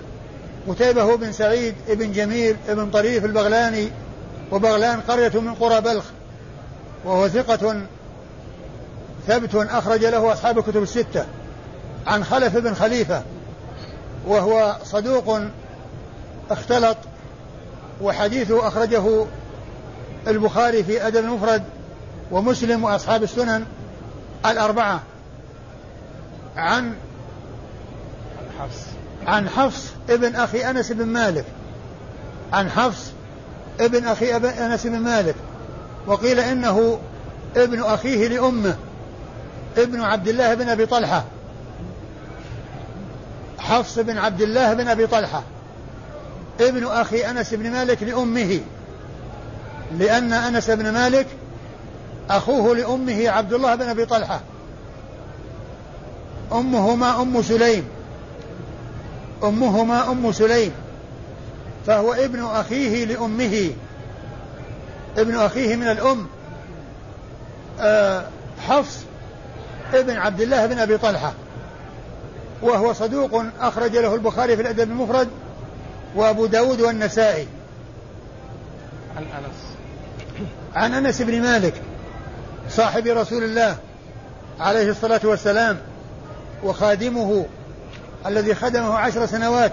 قتيبة 0.68 1.02
هو 1.02 1.16
بن 1.16 1.32
سعيد 1.32 1.74
بن 1.88 2.12
جميل 2.12 2.56
بن 2.68 2.90
طريف 2.90 3.24
البغلاني 3.24 3.88
وبغلان 4.52 5.00
قرية 5.00 5.40
من 5.40 5.54
قرى 5.54 5.80
بلخ 5.80 6.04
وهو 7.04 7.28
ثقة 7.28 7.80
ثبت 9.26 9.54
أخرج 9.54 10.04
له 10.04 10.32
أصحاب 10.32 10.58
الكتب 10.58 10.82
الستة. 10.82 11.26
عن 12.06 12.24
خلف 12.24 12.56
بن 12.56 12.74
خليفة 12.74 13.22
وهو 14.26 14.76
صدوق 14.84 15.40
اختلط 16.50 16.96
وحديثه 18.02 18.68
أخرجه 18.68 19.26
البخاري 20.26 20.85
في 20.85 21.07
أدب 21.07 21.24
المفرد 21.24 21.62
ومسلم 22.30 22.85
وأصحاب 22.85 23.22
السنن 23.22 23.64
الأربعة. 24.46 25.02
عن 26.57 26.94
حفص. 28.59 28.83
عن 29.26 29.48
حفص 29.48 29.92
ابن 30.11 30.37
أخي 30.37 30.70
أنس 30.70 30.92
بن 30.92 31.07
مالك. 31.07 31.44
عن 32.52 32.70
حفص 32.70 33.12
ابن 33.80 34.07
أخي 34.07 34.37
أنس 34.37 34.87
بن 34.87 34.98
مالك. 34.98 35.35
وقيل 36.07 36.40
إنه 36.40 36.98
ابن 37.57 37.83
أخيه 37.83 38.28
لأمه 38.28 38.76
ابن 39.76 40.00
عبد 40.00 40.28
الله 40.28 40.54
بن 40.54 40.68
أبي 40.68 40.87
طلحة. 40.87 41.24
حفص 43.59 43.98
بن 43.98 44.18
عبد 44.18 44.40
الله 44.40 44.74
بن 44.74 44.88
أبي 44.88 45.07
طلحة. 45.07 45.42
ابن 46.60 46.86
أخي 46.86 47.30
أنس 47.30 47.54
بن 47.54 47.70
مالك 47.70 48.02
لأمه 48.02 48.60
لأن 49.98 50.32
أنس 50.32 50.70
بن 50.70 50.92
مالك 50.92 51.26
أخوه 52.30 52.76
لأمه 52.76 53.28
عبد 53.28 53.52
الله 53.52 53.74
بن 53.74 53.88
أبي 53.88 54.04
طلحة. 54.04 54.40
أمهما 56.52 57.22
أم 57.22 57.42
سليم 57.42 57.84
أمهما 59.42 60.10
أم 60.10 60.32
سليم 60.32 60.72
فهو 61.86 62.12
ابن 62.14 62.44
أخيه 62.44 63.04
لأمه. 63.04 63.70
ابن 65.16 65.36
أخيه 65.36 65.76
من 65.76 65.88
الأم 65.88 66.26
آه، 67.80 68.24
حفص 68.68 68.98
ابن 69.94 70.16
عبد 70.16 70.40
الله 70.40 70.66
بن 70.66 70.78
أبي 70.78 70.98
طلحة 70.98 71.32
وهو 72.62 72.92
صدوق 72.92 73.44
أخرج 73.60 73.96
له 73.96 74.14
البخاري 74.14 74.56
في 74.56 74.62
الأدب 74.62 74.90
المفرد. 74.90 75.28
وأبو 76.14 76.46
داود 76.46 76.81
والنسائي. 76.81 77.48
عن 79.16 79.22
أنس. 79.22 79.74
عن 80.74 80.94
أنس 80.94 81.22
بن 81.22 81.42
مالك 81.42 81.74
صاحب 82.70 83.07
رسول 83.07 83.44
الله 83.44 83.77
عليه 84.61 84.90
الصلاة 84.90 85.20
والسلام 85.24 85.79
وخادمه 86.64 87.46
الذي 88.27 88.55
خدمه 88.55 88.94
عشر 88.94 89.27
سنوات 89.27 89.72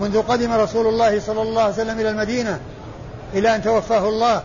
منذ 0.00 0.22
قدم 0.22 0.52
رسول 0.52 0.86
الله 0.86 1.20
صلى 1.20 1.42
الله 1.42 1.62
عليه 1.62 1.74
وسلم 1.74 2.00
إلى 2.00 2.10
المدينة 2.10 2.60
إلى 3.34 3.54
أن 3.54 3.62
توفاه 3.62 4.08
الله 4.08 4.42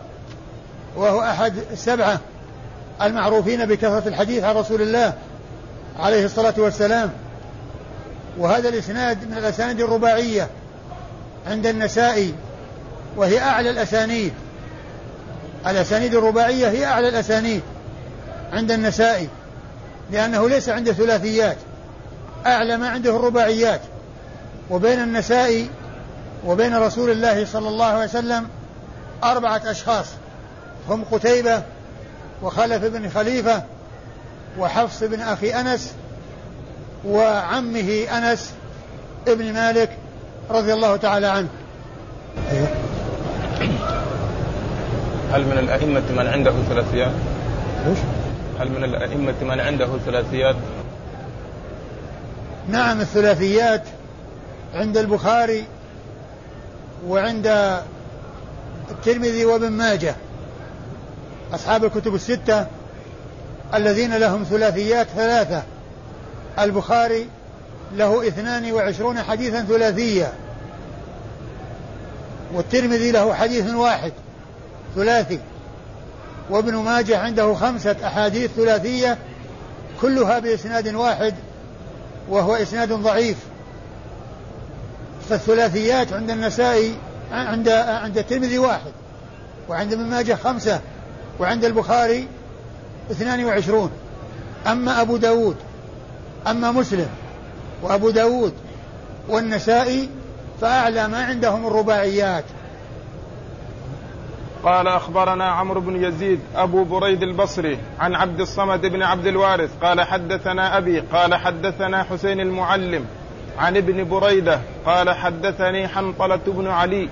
وهو 0.96 1.22
أحد 1.22 1.54
السبعة 1.72 2.20
المعروفين 3.02 3.66
بكثرة 3.66 4.08
الحديث 4.08 4.44
عن 4.44 4.54
رسول 4.56 4.82
الله 4.82 5.12
عليه 5.98 6.24
الصلاة 6.24 6.54
والسلام. 6.58 7.10
وهذا 8.38 8.68
الإسناد 8.68 9.30
من 9.30 9.38
الأسانيد 9.38 9.80
الرباعية 9.80 10.48
عند 11.46 11.66
النسائي 11.66 12.34
وهي 13.16 13.40
أعلى 13.40 13.70
الأسانيد. 13.70 14.32
الأسانيد 15.66 16.14
الرباعية 16.14 16.68
هي 16.68 16.84
أعلى 16.84 17.08
الأسانيد 17.08 17.62
عند 18.52 18.70
النسائي 18.70 19.28
لأنه 20.10 20.48
ليس 20.48 20.68
عنده 20.68 20.92
ثلاثيات 20.92 21.56
أعلى 22.46 22.76
ما 22.76 22.88
عنده 22.88 23.16
الرباعيات. 23.16 23.80
وبين 24.70 25.02
النسائي 25.02 25.70
وبين 26.46 26.76
رسول 26.76 27.10
الله 27.10 27.44
صلى 27.44 27.68
الله 27.68 27.84
عليه 27.84 28.04
وسلم 28.04 28.48
أربعة 29.24 29.62
أشخاص 29.64 30.06
هم 30.88 31.04
قتيبة 31.04 31.62
وخلف 32.42 32.84
بن 32.84 33.08
خليفة 33.08 33.62
وحفص 34.58 35.02
بن 35.02 35.20
أخي 35.20 35.54
أنس 35.54 35.94
وعمه 37.06 38.06
أنس 38.12 38.52
ابن 39.28 39.52
مالك 39.52 39.98
رضي 40.50 40.72
الله 40.72 40.96
تعالى 40.96 41.26
عنه 41.26 41.48
أيوه. 42.50 42.68
هل 45.32 45.44
من 45.44 45.58
الأئمة 45.58 46.02
من 46.16 46.26
عنده 46.26 46.52
ثلاثيات؟ 46.68 47.12
إيش؟ 47.88 47.98
هل 48.60 48.68
من 48.70 48.84
الأئمة 48.84 49.34
من 49.42 49.60
عنده 49.60 49.88
ثلاثيات؟ 50.06 50.56
نعم 52.68 53.00
الثلاثيات 53.00 53.82
عند 54.74 54.96
البخاري 54.96 55.64
وعند 57.08 57.46
الترمذي 58.90 59.44
وابن 59.44 59.68
ماجه 59.68 60.14
أصحاب 61.54 61.84
الكتب 61.84 62.14
الستة 62.14 62.66
الذين 63.74 64.16
لهم 64.16 64.44
ثلاثيات 64.44 65.06
ثلاثة 65.06 65.62
البخاري 66.58 67.28
له 67.94 68.28
اثنان 68.28 68.72
وعشرون 68.72 69.22
حديثا 69.22 69.62
ثلاثية. 69.62 70.32
والترمذي 72.54 73.10
له 73.10 73.34
حديث 73.34 73.74
واحد 73.74 74.12
ثلاثي. 74.94 75.40
وابن 76.50 76.74
ماجه 76.74 77.18
عنده 77.18 77.54
خمسة 77.54 77.96
أحاديث 78.04 78.50
ثلاثية 78.56 79.18
كلها 80.02 80.38
بإسناد 80.38 80.94
واحد 80.94 81.34
وهو 82.28 82.54
إسناد 82.54 82.92
ضعيف. 82.92 83.36
فالثلاثيات 85.28 86.12
عند 86.12 86.30
النسائي 86.30 86.94
عند 87.32 87.68
عند 87.68 88.18
الترمذي 88.18 88.58
واحد 88.58 88.92
وعند 89.68 89.92
ابن 89.92 90.04
ماجه 90.04 90.34
خمسة 90.34 90.80
وعند 91.40 91.64
البخاري 91.64 92.28
اثنان 93.10 93.44
وعشرون. 93.44 93.90
أما 94.66 95.00
أبو 95.00 95.16
داود 95.16 95.56
أما 96.46 96.70
مسلم 96.70 97.08
وأبو 97.82 98.10
داود 98.10 98.52
والنسائي 99.28 100.08
فأعلى 100.60 101.08
ما 101.08 101.24
عندهم 101.24 101.66
الرباعيات. 101.66 102.44
قال 104.64 104.88
أخبرنا 104.88 105.44
عمرو 105.44 105.80
بن 105.80 106.04
يزيد 106.04 106.40
أبو 106.56 106.84
بريد 106.84 107.22
البصري 107.22 107.78
عن 108.00 108.14
عبد 108.14 108.40
الصمد 108.40 108.86
بن 108.86 109.02
عبد 109.02 109.26
الوارث 109.26 109.70
قال 109.82 110.00
حدثنا 110.00 110.78
أبي 110.78 111.00
قال 111.00 111.34
حدثنا 111.34 112.02
حسين 112.02 112.40
المعلم 112.40 113.04
عن 113.58 113.76
ابن 113.76 114.08
بريدة 114.08 114.60
قال 114.86 115.10
حدثني 115.10 115.88
حنطلة 115.88 116.40
بن 116.46 116.66
علي 116.66 117.08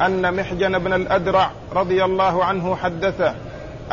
أن 0.00 0.34
محجن 0.34 0.78
بن 0.78 0.92
الأدرع 0.92 1.50
رضي 1.72 2.04
الله 2.04 2.44
عنه 2.44 2.76
حدثه 2.76 3.34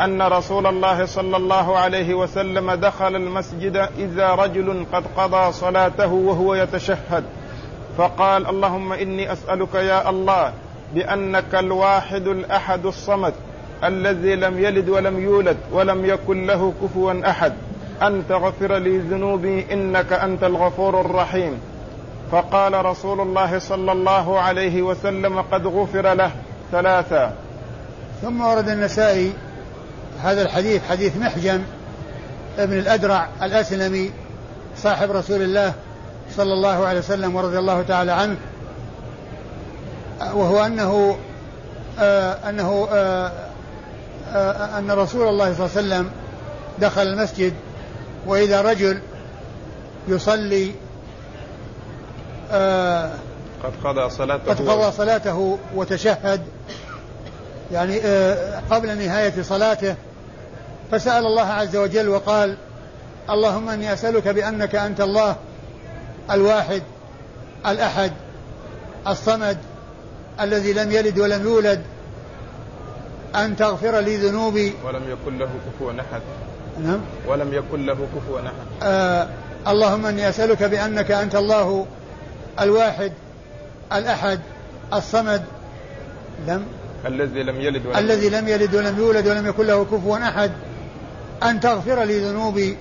أن 0.00 0.22
رسول 0.22 0.66
الله 0.66 1.04
صلى 1.04 1.36
الله 1.36 1.78
عليه 1.78 2.14
وسلم 2.14 2.72
دخل 2.72 3.16
المسجد 3.16 3.76
إذا 3.98 4.34
رجل 4.34 4.86
قد 4.92 5.04
قضى 5.16 5.52
صلاته 5.52 6.12
وهو 6.12 6.54
يتشهد. 6.54 7.24
فقال 7.98 8.46
اللهم 8.46 8.92
إني 8.92 9.32
أسألك 9.32 9.74
يا 9.74 10.10
الله 10.10 10.52
بأنك 10.94 11.54
الواحد 11.54 12.26
الأحد 12.26 12.86
الصمد 12.86 13.34
الذي 13.84 14.34
لم 14.34 14.58
يلد 14.58 14.88
ولم 14.88 15.20
يولد 15.20 15.56
ولم 15.72 16.04
يكن 16.04 16.46
له 16.46 16.72
كفوا 16.82 17.30
أحد. 17.30 17.52
أن 18.02 18.22
تغفر 18.28 18.76
لي 18.76 18.98
ذنوبي 18.98 19.66
إنك 19.72 20.12
أنت 20.12 20.44
الغفور 20.44 21.00
الرحيم. 21.00 21.60
فقال 22.32 22.84
رسول 22.84 23.20
الله 23.20 23.58
صلى 23.58 23.92
الله 23.92 24.40
عليه 24.40 24.82
وسلم 24.82 25.40
قد 25.40 25.66
غفر 25.66 26.14
له 26.14 26.30
ثلاثا 26.72 27.34
ثم 28.22 28.40
ورد 28.40 28.68
النسائي 28.68 29.32
هذا 30.22 30.42
الحديث 30.42 30.82
حديث 30.88 31.16
محجن 31.16 31.62
ابن 32.58 32.78
الأدرع 32.78 33.28
الأسلمي 33.42 34.10
صاحب 34.76 35.10
رسول 35.10 35.42
الله 35.42 35.74
صلى 36.36 36.52
الله 36.52 36.86
عليه 36.86 36.98
وسلم 36.98 37.36
ورضي 37.36 37.58
الله 37.58 37.82
تعالى 37.82 38.12
عنه 38.12 38.36
وهو 40.34 40.66
أنه 40.66 41.16
آه 41.98 42.48
أنه 42.48 42.88
آه 42.92 43.32
آه 44.32 44.78
أن 44.78 44.90
رسول 44.90 45.28
الله 45.28 45.54
صلى 45.54 45.66
الله 45.66 45.76
عليه 45.76 46.04
وسلم 46.04 46.10
دخل 46.78 47.02
المسجد 47.02 47.54
وإذا 48.26 48.62
رجل 48.62 49.00
يصلي 50.08 50.72
آه 52.52 53.10
قد 53.64 53.72
قضى 53.84 54.10
صلاته 54.10 54.50
قد 54.50 54.68
قضى 54.68 54.92
صلاته 54.92 55.58
وتشهد 55.74 56.40
يعني 57.72 58.00
آه 58.04 58.62
قبل 58.70 58.98
نهاية 58.98 59.42
صلاته 59.42 59.94
فسأل 60.90 61.26
الله 61.26 61.46
عز 61.46 61.76
وجل 61.76 62.08
وقال 62.08 62.56
اللهم 63.30 63.68
إني 63.68 63.92
أسألك 63.92 64.28
بأنك 64.28 64.74
أنت 64.74 65.00
الله 65.00 65.36
الواحد 66.30 66.82
الأحد 67.66 68.12
الصمد 69.08 69.58
الذي 70.40 70.72
لم 70.72 70.92
يلد 70.92 71.18
ولم 71.18 71.42
يولد 71.42 71.82
أن 73.34 73.56
تغفر 73.56 73.98
لي 73.98 74.16
ذنوبي. 74.16 74.74
ولم 74.84 75.02
يكن 75.10 75.38
له 75.38 75.48
كفوا 75.66 75.92
أحد. 75.92 76.20
نعم. 76.84 77.00
ولم 77.28 77.54
يكن 77.54 77.86
له 77.86 77.94
كفوا 77.94 78.40
أحد. 78.40 78.82
آه 78.82 79.28
اللهم 79.68 80.06
إني 80.06 80.28
أسألك 80.28 80.62
بأنك 80.62 81.10
أنت 81.10 81.34
الله 81.34 81.86
الواحد 82.60 83.12
الأحد 83.92 84.40
الصمد. 84.92 85.42
لم؟ 86.46 86.64
الذي 87.06 87.42
لم 87.42 87.60
يلد 87.60 87.86
ولم 87.86 87.96
الذي 87.96 88.28
لم 88.28 88.48
يلد 88.48 88.74
ولم 88.74 88.98
يولد 88.98 89.28
ولم 89.28 89.46
يكن 89.46 89.66
له 89.66 89.84
كفوا 89.84 90.18
أحد. 90.18 90.50
أن 91.42 91.60
تغفر 91.60 92.02
لي 92.02 92.28
ذنوبي. 92.28 92.76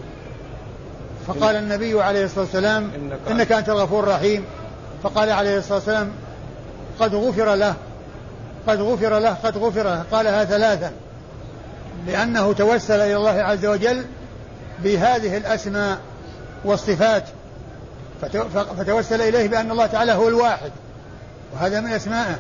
فقال 1.28 1.56
النبي 1.56 2.02
عليه 2.04 2.26
الصلاة 2.26 2.42
والسلام 2.42 2.92
إنك, 2.96 3.20
إنك 3.32 3.52
أنت 3.52 3.70
الغفور 3.70 4.04
الرحيم. 4.04 4.46
فقال 5.04 5.30
عليه 5.30 5.58
الصلاة 5.58 5.76
والسلام 5.76 6.12
قد 7.00 7.16
غفر 7.16 7.56
له 7.56 7.74
قد 8.68 8.82
غفر 8.82 9.20
له 9.20 9.34
قد 9.34 9.58
غفر 9.58 9.84
له. 9.84 10.04
قالها 10.12 10.46
ثلاثا 10.46 10.92
لأنه 12.08 12.54
توسل 12.54 13.00
إلى 13.00 13.16
الله 13.16 13.32
عز 13.32 13.66
وجل 13.66 14.06
بهذه 14.84 15.38
الأسماء 15.38 15.98
والصفات. 16.66 17.24
فتوسل 18.78 19.22
إليه 19.22 19.48
بأن 19.48 19.72
الله 19.72 19.86
تعالى 19.86 20.12
هو 20.12 20.28
الواحد 20.28 20.72
وهذا 21.54 21.82
من 21.82 21.92
أسمائه. 21.92 22.36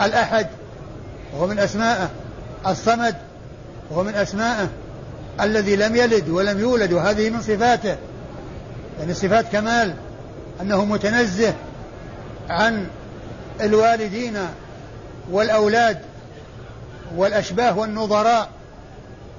الأحد 0.00 0.46
وهو 1.34 1.46
من 1.46 1.58
أسمائه. 1.58 2.08
الصمد 2.66 3.14
وهو 3.90 4.02
من 4.02 4.14
أسمائه. 4.14 4.68
الذي 5.40 5.76
لم 5.76 5.96
يلد 5.96 6.28
ولم 6.28 6.60
يولد 6.60 6.92
وهذه 6.92 7.30
من 7.30 7.42
صفاته. 7.42 7.96
يعني 9.00 9.14
صفات 9.14 9.52
كمال 9.52 9.94
أنه 10.60 10.84
متنزه 10.84 11.54
عن 12.48 12.86
الوالدين 13.60 14.38
والأولاد 15.30 15.98
والأشباه 17.16 17.78
والنظراء 17.78 18.48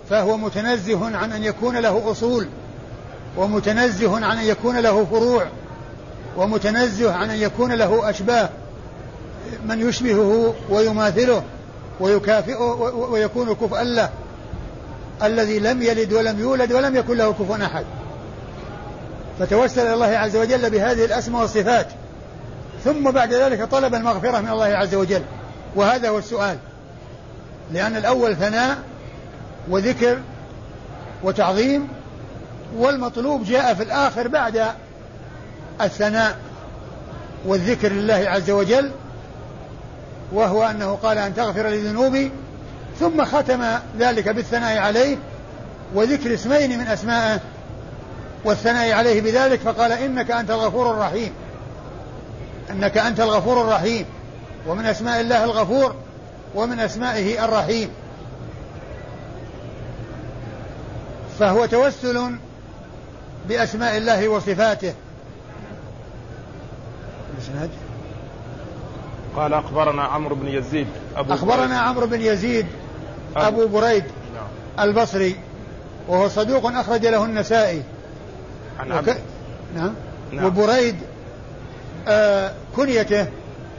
فهو 0.09 0.37
متنزه 0.37 1.17
عن 1.17 1.31
أن 1.31 1.43
يكون 1.43 1.77
له 1.77 2.11
أصول 2.11 2.47
ومتنزه 3.37 4.15
عن 4.15 4.37
أن 4.37 4.45
يكون 4.45 4.79
له 4.79 5.05
فروع 5.05 5.47
ومتنزه 6.37 7.13
عن 7.13 7.29
أن 7.29 7.37
يكون 7.37 7.71
له 7.71 8.09
أشباه. 8.09 8.49
من 9.65 9.89
يشبهه 9.89 10.53
ويماثله 10.69 11.43
ويكافئه 11.99 12.63
ويكون 13.11 13.55
كفءا 13.55 13.83
له. 13.83 14.09
الذي 15.23 15.59
لم 15.59 15.81
يلد 15.81 16.13
ولم 16.13 16.39
يولد 16.39 16.73
ولم 16.73 16.95
يكن 16.95 17.17
له 17.17 17.33
كفوا 17.33 17.65
أحد. 17.65 17.85
فتوسل 19.39 19.81
إلى 19.81 19.93
الله 19.93 20.17
عز 20.17 20.35
وجل 20.35 20.69
بهذه 20.69 21.05
الأسماء 21.05 21.41
والصفات. 21.41 21.87
ثم 22.83 23.11
بعد 23.11 23.33
ذلك 23.33 23.63
طلب 23.63 23.95
المغفرة 23.95 24.39
من 24.39 24.49
الله 24.49 24.65
عز 24.65 24.95
وجل. 24.95 25.21
وهذا 25.75 26.09
هو 26.09 26.17
السؤال. 26.17 26.57
لأن 27.71 27.97
الأول 27.97 28.35
ثناء 28.35 28.77
وذكر 29.69 30.17
وتعظيم 31.23 31.87
والمطلوب 32.75 33.43
جاء 33.43 33.73
في 33.73 33.83
الآخر 33.83 34.27
بعد 34.27 34.63
الثناء 35.81 36.37
والذكر 37.45 37.91
لله 37.91 38.25
عز 38.27 38.51
وجل 38.51 38.91
وهو 40.31 40.63
أنه 40.63 40.95
قال 41.03 41.17
أن 41.17 41.35
تغفر 41.35 41.67
لذنوبي 41.67 42.31
ثم 42.99 43.25
ختم 43.25 43.63
ذلك 43.99 44.29
بالثناء 44.29 44.77
عليه 44.77 45.17
وذكر 45.93 46.33
اسمين 46.33 46.79
من 46.79 46.87
أسمائه 46.87 47.39
والثناء 48.45 48.91
عليه 48.91 49.21
بذلك 49.21 49.59
فقال 49.59 49.91
إنك 49.91 50.31
أنت 50.31 50.51
الغفور 50.51 50.91
الرحيم. 50.91 51.31
إنك 52.69 52.97
أنت 52.97 53.19
الغفور 53.19 53.61
الرحيم. 53.61 54.05
ومن 54.67 54.85
أسماء 54.85 55.21
الله 55.21 55.43
الغفور 55.43 55.95
ومن 56.55 56.79
أسمائه 56.79 57.45
الرحيم. 57.45 57.89
فهو 61.39 61.65
توسل 61.65 62.31
بأسماء 63.49 63.97
الله 63.97 64.27
وصفاته. 64.27 64.93
الإسناد 67.37 67.69
قال 69.35 69.53
أخبرنا 69.53 70.03
عمرو 70.03 70.35
بن 70.35 70.47
يزيد. 70.47 70.87
أبو 71.15 71.33
أخبرنا 71.33 71.79
عمرو 71.79 72.07
بن 72.07 72.21
يزيد. 72.21 72.65
أبو 73.37 73.67
بريد 73.67 74.03
نعم. 74.35 74.87
البصري 74.89 75.35
وهو 76.07 76.29
صدوق 76.29 76.65
أخرج 76.65 77.05
له 77.05 77.25
النسائي. 77.25 77.83
عن 78.79 78.91
وك... 78.91 79.17
نعم. 79.75 79.93
نعم. 80.31 80.45
وبريد 80.45 80.95
آه 82.07 82.53
كنيته 82.75 83.27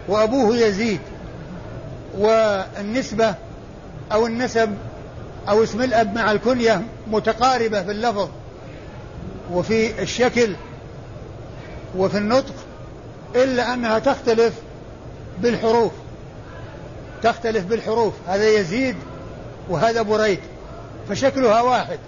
وأبوه 0.09 0.57
يزيد. 0.57 1.01
والنسبة 2.19 3.35
أو 4.13 4.27
النسب 4.27 4.75
أو 5.49 5.63
اسم 5.63 5.83
الأب 5.83 6.15
مع 6.15 6.33
الكنية 6.33 6.83
متقاربة 7.11 7.83
في 7.83 7.91
اللفظ 7.91 8.29
وفي 9.53 10.03
الشكل 10.03 10.57
وفي 11.97 12.19
النطق 12.19 12.55
إلا 13.35 13.75
أنها 13.75 13.99
تختلف 13.99 14.55
بالحروف. 15.43 15.93
تختلف 17.23 17.65
بالحروف. 17.65 18.15
هذا 18.29 18.49
يزيد 18.49 18.97
وهذا 19.69 20.03
بريد 20.03 20.39
فشكلها 21.09 21.61
واحد 21.61 21.99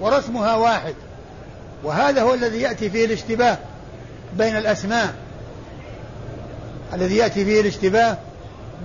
ورسمها 0.00 0.54
واحد 0.54 0.94
وهذا 1.84 2.22
هو 2.22 2.34
الذي 2.34 2.60
يأتي 2.60 2.90
فيه 2.90 3.04
الاشتباه 3.04 3.58
بين 4.38 4.56
الأسماء. 4.56 5.14
الذي 6.94 7.16
يأتي 7.16 7.44
فيه 7.44 7.60
الاشتباه 7.60 8.18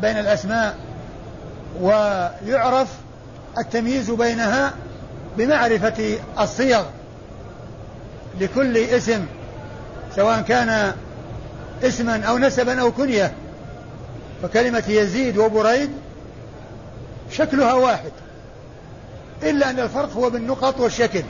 بين 0.01 0.17
الأسماء 0.17 0.77
ويعرف 1.81 2.87
التمييز 3.57 4.11
بينها 4.11 4.73
بمعرفة 5.37 6.17
الصيغ 6.39 6.83
لكل 8.41 8.77
اسم 8.77 9.25
سواء 10.15 10.41
كان 10.41 10.93
اسما 11.83 12.23
أو 12.23 12.37
نسبا 12.37 12.81
أو 12.81 12.91
كنية. 12.91 13.33
فكلمة 14.43 14.83
يزيد 14.87 15.37
وبريد 15.37 15.89
شكلها 17.31 17.73
واحد. 17.73 18.11
إلا 19.43 19.69
أن 19.69 19.79
الفرق 19.79 20.13
هو 20.13 20.29
بالنقط 20.29 20.79
والشكل. 20.79 21.23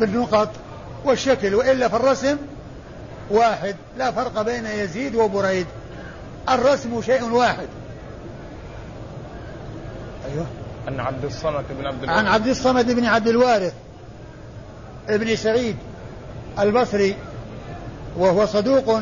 بالنقط 0.00 0.50
والشكل 1.04 1.54
وإلا 1.54 1.88
في 1.88 1.96
الرسم 1.96 2.36
واحد. 3.30 3.76
لا 3.98 4.10
فرق 4.10 4.42
بين 4.42 4.66
يزيد 4.66 5.14
وبريد. 5.14 5.66
الرسم 6.48 7.02
شيء 7.02 7.24
واحد. 7.24 7.66
أيوه. 10.32 10.46
عن 10.86 11.00
عبد 11.00 11.24
الصمد 11.24 11.64
بن 11.78 11.86
عبد 11.86 12.02
الوارث. 12.02 12.18
عن 12.18 12.26
عبد 12.26 12.46
الصمد 12.46 12.90
بن 12.90 13.04
عبد 13.04 13.28
الوارث 13.28 13.72
ابن 15.08 15.36
سعيد 15.36 15.76
البصري 16.58 17.16
وهو 18.16 18.46
صدوق 18.46 19.00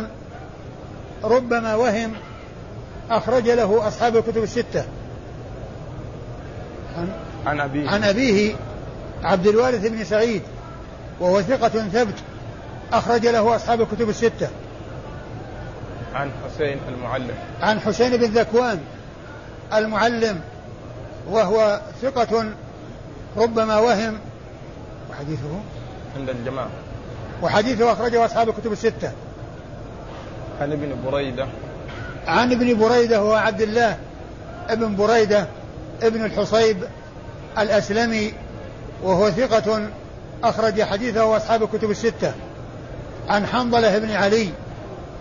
ربما 1.25 1.75
وهم 1.75 2.13
أخرج 3.11 3.49
له 3.49 3.89
أصحاب 3.89 4.17
الكتب 4.17 4.43
الستة. 4.43 4.85
عن, 6.99 7.09
عن 7.47 7.61
أبيه. 7.61 7.89
عن 7.89 8.05
أبيه 8.05 8.55
عبد 9.23 9.47
الوارث 9.47 9.87
بن 9.87 10.05
سعيد 10.05 10.43
وهو 11.21 11.43
ثقة 11.43 11.69
ثبت 11.69 12.15
أخرج 12.93 13.27
له 13.27 13.57
أصحاب 13.57 13.81
الكتب 13.81 14.09
الستة. 14.09 14.49
عن 16.15 16.31
حسين 16.45 16.79
المعلم. 16.89 17.35
عن 17.61 17.81
حسين 17.81 18.17
بن 18.17 18.25
ذكوان 18.25 18.79
المعلم 19.75 20.41
وهو 21.31 21.81
ثقة 22.03 22.45
ربما 23.37 23.79
وهم. 23.79 24.19
وحديثه؟ 25.11 25.61
عند 26.17 26.31
الجماعة. 26.31 26.71
وحديثه 27.43 27.93
أخرجه 27.93 28.25
أصحاب 28.25 28.49
الكتب 28.49 28.73
الستة. 28.73 29.13
عن 30.61 30.73
ابن 30.73 30.97
بريدة. 31.11 31.47
عن 32.27 32.53
ابن 32.53 32.79
بريدة 32.79 33.19
هو 33.19 33.35
عبد 33.35 33.61
الله 33.61 33.97
ابن 34.69 34.97
بريدة 34.97 35.47
ابن 36.03 36.25
الحصيب 36.25 36.77
الأسلمي 37.59 38.33
وهو 39.03 39.31
ثقة 39.31 39.89
أخرج 40.45 40.83
حديثه 40.83 41.37
أصحاب 41.37 41.63
الكتب 41.63 41.91
الستة. 41.91 42.33
عن 43.29 43.47
حنظلة 43.47 43.99
بن 43.99 44.11
علي 44.11 44.49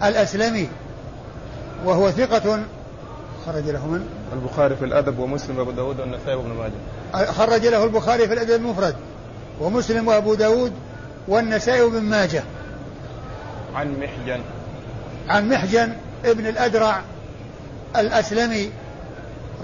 الأسلمي 0.04 0.70
وهو 1.86 2.12
ثقة 2.12 2.64
خرج 3.46 3.64
له 3.64 3.88
من؟ 3.88 4.08
البخاري 4.34 4.76
في 4.76 4.86
الأدب 4.86 5.20
ومسلم 5.20 5.58
وأبو 5.58 5.72
داود 5.72 6.00
والنسائي 6.00 6.36
وابن 6.36 6.50
ماجه. 6.50 7.32
خرج 7.32 7.66
له 7.66 7.84
البخاري 7.84 8.28
في 8.28 8.34
الأدب 8.34 8.56
المفرد 8.56 8.96
ومسلم 9.62 10.08
وأبو 10.08 10.34
داود 10.34 10.74
والنسائي 11.28 11.82
وابن 11.82 12.02
ماجه. 12.02 12.44
عن 13.76 13.92
محجن. 14.00 14.42
عن 15.30 15.50
محجن 15.50 15.94
ابن 16.26 16.48
الأدرع 16.48 17.02
الأسلمي 17.98 18.72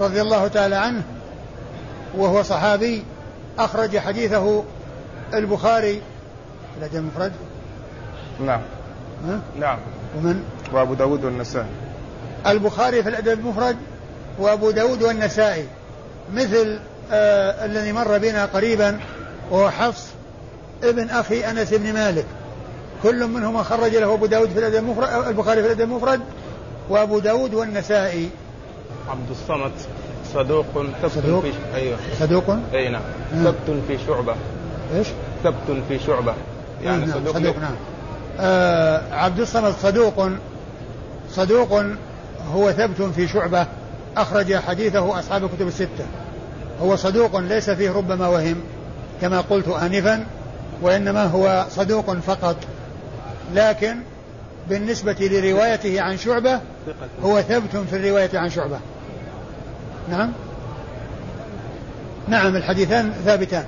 رضي 0.00 0.20
الله 0.20 0.48
تعالى 0.48 0.76
عنه 0.76 1.02
وهو 2.16 2.42
صحابي 2.42 3.04
أخرج 3.58 3.98
حديثه 3.98 4.64
البخاري. 5.34 6.02
في 6.74 6.78
الأدب 6.78 6.96
المفرد 6.96 7.32
نعم. 8.40 8.60
ها؟ 9.28 9.40
نعم. 9.60 9.78
ومن؟ 10.16 10.42
وأبو 10.72 10.94
داود 10.94 11.24
والنسائي. 11.24 11.66
البخاري 12.46 13.02
في 13.02 13.08
الأدب 13.08 13.38
المفرد 13.38 13.76
وأبو 14.38 14.70
داود 14.70 15.02
والنسائي 15.02 15.66
مثل 16.32 16.78
آه 17.12 17.64
الذي 17.64 17.92
مر 17.92 18.18
بنا 18.18 18.44
قريبا 18.44 19.00
وهو 19.50 19.70
حفص 19.70 20.06
ابن 20.84 21.10
أخي 21.10 21.44
أنس 21.44 21.74
بن 21.74 21.92
مالك. 21.92 22.26
كل 23.02 23.26
منهما 23.26 23.62
خرج 23.62 23.96
له 23.96 24.14
أبو 24.14 24.26
داود 24.26 24.50
في 24.50 24.58
الأدب 24.58 24.76
المفرد 24.76 25.26
البخاري 25.26 25.60
في 25.60 25.66
الأدب 25.66 25.80
المفرد 25.80 26.20
وأبو 26.88 27.18
داود 27.18 27.54
والنسائي. 27.54 28.30
عبد 29.10 29.30
الصمد 29.30 29.72
صدوق 30.34 30.66
ثبت 31.02 31.10
في 31.10 31.52
أيوه. 31.74 31.98
صدوق؟ 32.20 32.44
أي 32.74 32.88
نعم. 32.88 33.02
ثبت 33.44 33.82
في 33.88 33.98
شعبة. 34.06 34.34
إيش؟ 34.94 35.06
ثبت 35.44 35.82
في 35.88 35.98
شعبة. 35.98 36.34
يعني 36.84 37.06
نعم 37.06 37.20
صدوق, 37.20 37.34
صدوق 37.34 37.58
نعم. 37.58 37.74
آه 38.40 39.14
عبد 39.14 39.40
الصمد 39.40 39.74
صدوق 39.82 40.28
صدوق 41.30 41.82
هو 42.54 42.72
ثبت 42.72 43.02
في 43.02 43.28
شعبة 43.28 43.66
أخرج 44.16 44.54
حديثه 44.54 45.18
أصحاب 45.18 45.44
الكتب 45.44 45.66
الستة. 45.68 46.06
هو 46.82 46.96
صدوق 46.96 47.36
ليس 47.36 47.70
فيه 47.70 47.90
ربما 47.90 48.28
وهم 48.28 48.56
كما 49.20 49.40
قلت 49.40 49.68
آنفا 49.68 50.26
وإنما 50.82 51.24
هو 51.24 51.66
صدوق 51.70 52.12
فقط. 52.12 52.56
لكن 53.54 53.96
بالنسبة 54.68 55.16
لروايته 55.20 56.00
عن 56.00 56.16
شعبة 56.16 56.60
هو 57.24 57.40
ثبت 57.40 57.76
في 57.76 57.96
الرواية 57.96 58.30
عن 58.34 58.50
شعبة. 58.50 58.78
نعم؟ 60.08 60.32
نعم 62.28 62.56
الحديثان 62.56 63.10
ثابتان. 63.10 63.64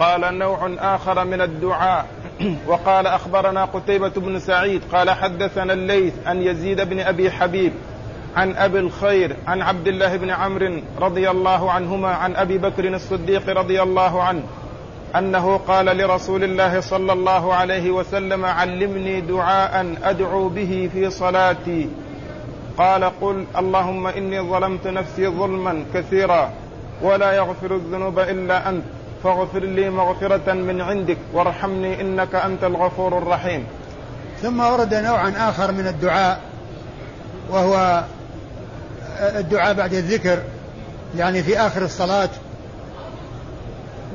قال 0.00 0.38
نوع 0.38 0.70
آخر 0.78 1.24
من 1.24 1.40
الدعاء. 1.40 2.06
وقال 2.66 3.06
أخبرنا 3.06 3.64
قتيبة 3.64 4.08
بن 4.08 4.38
سعيد 4.38 4.82
قال 4.92 5.10
حدثنا 5.10 5.72
الليث 5.72 6.14
عن 6.26 6.42
يزيد 6.42 6.80
بن 6.80 7.00
أبي 7.00 7.30
حبيب 7.30 7.72
عن 8.36 8.56
أبي 8.56 8.78
الخير 8.78 9.36
عن 9.46 9.62
عبد 9.62 9.88
الله 9.88 10.16
بن 10.16 10.30
عمرو 10.30 10.80
رضي 11.00 11.30
الله 11.30 11.70
عنهما 11.70 12.08
عن 12.08 12.36
أبي 12.36 12.58
بكر 12.58 12.88
الصديق 12.94 13.48
رضي 13.48 13.82
الله 13.82 14.22
عنه 14.22 14.42
أنه 15.16 15.56
قال 15.56 15.86
لرسول 15.86 16.44
الله 16.44 16.80
صلى 16.80 17.12
الله 17.12 17.54
عليه 17.54 17.90
وسلم 17.90 18.44
علمني 18.44 19.20
دعاء 19.20 19.94
أدعو 20.02 20.48
به 20.48 20.90
في 20.92 21.10
صلاتي. 21.10 21.88
قال 22.78 23.04
قل 23.20 23.44
اللهم 23.58 24.06
إني 24.06 24.40
ظلمت 24.40 24.86
نفسي 24.86 25.28
ظلما 25.28 25.84
كثيرا 25.94 26.50
ولا 27.02 27.32
يغفر 27.32 27.74
الذنوب 27.74 28.18
إلا 28.18 28.68
أنت 28.68 28.82
فاغفر 29.24 29.58
لي 29.58 29.90
مغفرة 29.90 30.52
من 30.52 30.80
عندك 30.80 31.16
وارحمني 31.32 32.00
إنك 32.00 32.34
أنت 32.34 32.64
الغفور 32.64 33.18
الرحيم. 33.18 33.66
ثم 34.42 34.60
ورد 34.60 34.94
نوعا 34.94 35.34
آخر 35.48 35.72
من 35.72 35.86
الدعاء 35.86 36.40
وهو 37.50 38.04
الدعاء 39.20 39.74
بعد 39.74 39.92
الذكر 39.92 40.38
يعني 41.16 41.42
في 41.42 41.58
آخر 41.58 41.82
الصلاة 41.82 42.30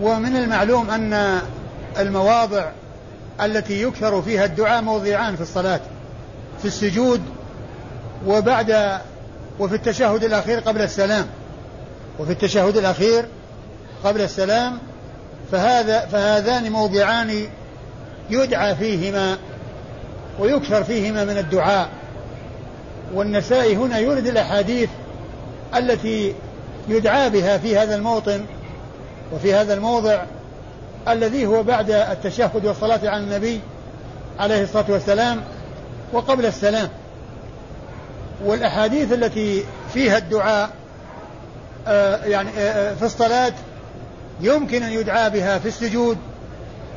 ومن 0.02 0.36
المعلوم 0.36 0.90
أن 0.90 1.42
المواضع 2.00 2.70
التي 3.42 3.82
يكثر 3.82 4.22
فيها 4.22 4.46
الدعاء 4.46 4.82
موضعان 4.82 5.36
في 5.36 5.42
الصلاة 5.42 5.80
في 6.60 6.66
السجود 6.66 7.22
وبعد 8.28 9.00
وفي 9.60 9.76
التشهد 9.76 10.24
الأخير 10.24 10.60
قبل 10.60 10.82
السلام. 10.82 11.26
وفي 12.20 12.32
التشهد 12.32 12.78
الأخير 12.78 13.26
قبل 14.04 14.22
السلام 14.22 14.78
فهذا 15.52 16.00
فهذان 16.00 16.72
موضعان 16.72 17.48
يدعى 18.30 18.76
فيهما 18.76 19.38
ويكثر 20.40 20.84
فيهما 20.84 21.26
من 21.26 21.38
الدعاء. 21.38 21.90
والنسائي 23.14 23.76
هنا 23.76 23.98
يورد 23.98 24.28
الأحاديث 24.28 24.90
التي 25.76 26.36
يدعى 26.88 27.30
بها 27.30 27.58
في 27.58 27.78
هذا 27.78 27.96
الموطن 27.96 28.46
وفي 29.34 29.54
هذا 29.54 29.74
الموضع 29.74 30.24
الذي 31.08 31.46
هو 31.46 31.64
بعد 31.64 31.92
التشهد 31.92 32.66
والصلاة 32.66 33.10
على 33.10 33.24
النبي 33.24 33.62
عليه 34.40 34.64
الصلاة 34.64 34.86
والسلام 34.90 35.42
وقبل 36.14 36.46
السلام. 36.46 36.90
والأحاديث 38.46 39.14
التي 39.14 39.64
فيها 39.94 40.18
الدعاء 40.18 40.70
آه 41.88 42.26
يعني 42.26 42.50
آه 42.58 42.94
في 42.94 43.06
الصلاة 43.06 43.54
يمكن 44.42 44.84
أن 44.84 44.92
يدعى 44.92 45.30
بها 45.30 45.60
في 45.60 45.68
السجود 45.68 46.18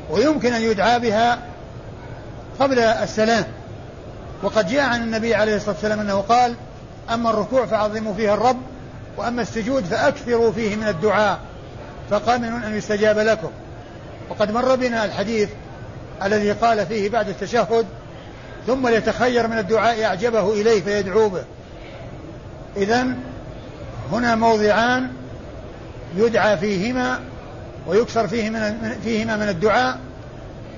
ويمكن 0.09 0.53
أن 0.53 0.61
يدعى 0.61 0.99
بها 0.99 1.39
قبل 2.59 2.79
السلام. 2.79 3.45
وقد 4.43 4.67
جاء 4.67 4.81
عن 4.81 5.03
النبي 5.03 5.35
عليه 5.35 5.55
الصلاة 5.55 5.73
والسلام 5.73 5.99
أنه 5.99 6.21
قال 6.21 6.55
أما 7.13 7.29
الركوع 7.29 7.65
فعظموا 7.65 8.13
فيها 8.13 8.33
الرب 8.33 8.57
وأما 9.17 9.41
السجود 9.41 9.83
فأكثروا 9.83 10.51
فيه 10.51 10.75
من 10.75 10.87
الدعاء. 10.87 11.39
فقامن 12.11 12.63
أن 12.63 12.77
يستجاب 12.77 13.19
لكم. 13.19 13.51
وقد 14.29 14.51
مر 14.51 14.75
بنا 14.75 15.05
الحديث 15.05 15.49
الذي 16.23 16.51
قال 16.51 16.85
فيه 16.85 17.09
بعد 17.09 17.29
التشهد 17.29 17.85
ثم 18.67 18.87
ليتخير 18.87 19.47
من 19.47 19.57
الدعاء 19.57 20.03
أعجبه 20.03 20.53
إليه 20.53 20.81
فيدعو 20.81 21.29
به. 21.29 21.43
إذا 22.77 23.07
هنا 24.11 24.35
موضعان 24.35 25.11
يدعى 26.15 26.57
فيهما 26.57 27.19
ويكثر 27.87 28.27
فيه 28.27 28.49
من 28.49 28.95
فيهما 29.03 29.37
من 29.37 29.49
الدعاء 29.49 29.99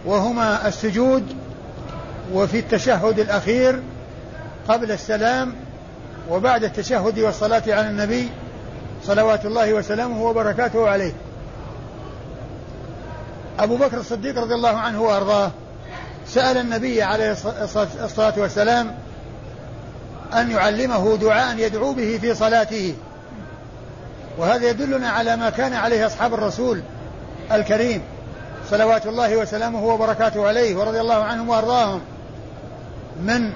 وهما 0.06 0.68
السجود 0.68 1.36
وفي 2.34 2.60
التشهد 2.60 3.20
الأخير 3.20 3.82
قبل 4.68 4.92
السلام 4.92 5.54
وبعد 6.30 6.64
التشهد 6.64 7.20
والصلاة 7.20 7.64
على 7.68 7.90
النبي 7.90 8.30
صلوات 9.08 9.46
الله 9.46 9.74
وسلامه 9.74 10.24
وبركاته 10.24 10.90
عليه. 10.90 11.14
أبو 13.60 13.78
بكر 13.78 13.98
الصديق 13.98 14.40
رضي 14.40 14.54
الله 14.54 14.78
عنه 14.78 15.02
وأرضاه 15.02 15.52
سأل 16.28 16.58
النبي 16.58 17.04
عليه 17.04 17.32
الصلاة 18.04 18.34
والسلام 18.38 18.96
أن 20.34 20.52
يعلمه 20.52 21.18
دعاء 21.18 21.58
يدعو 21.58 21.94
به 21.94 22.18
في 22.22 22.36
صلاته. 22.36 22.96
وهذا 24.38 24.70
يدلنا 24.70 25.10
على 25.10 25.36
ما 25.36 25.50
كان 25.50 25.74
عليه 25.74 26.06
أصحاب 26.06 26.34
الرسول 26.34 26.82
الكريم 27.52 28.02
صلوات 28.70 29.08
الله 29.08 29.38
وسلامه 29.38 29.86
وبركاته 29.86 30.48
عليه 30.48 30.76
ورضي 30.76 31.02
الله 31.02 31.24
عنهم 31.24 31.50
وأرضاهم 31.50 32.02
من 33.22 33.52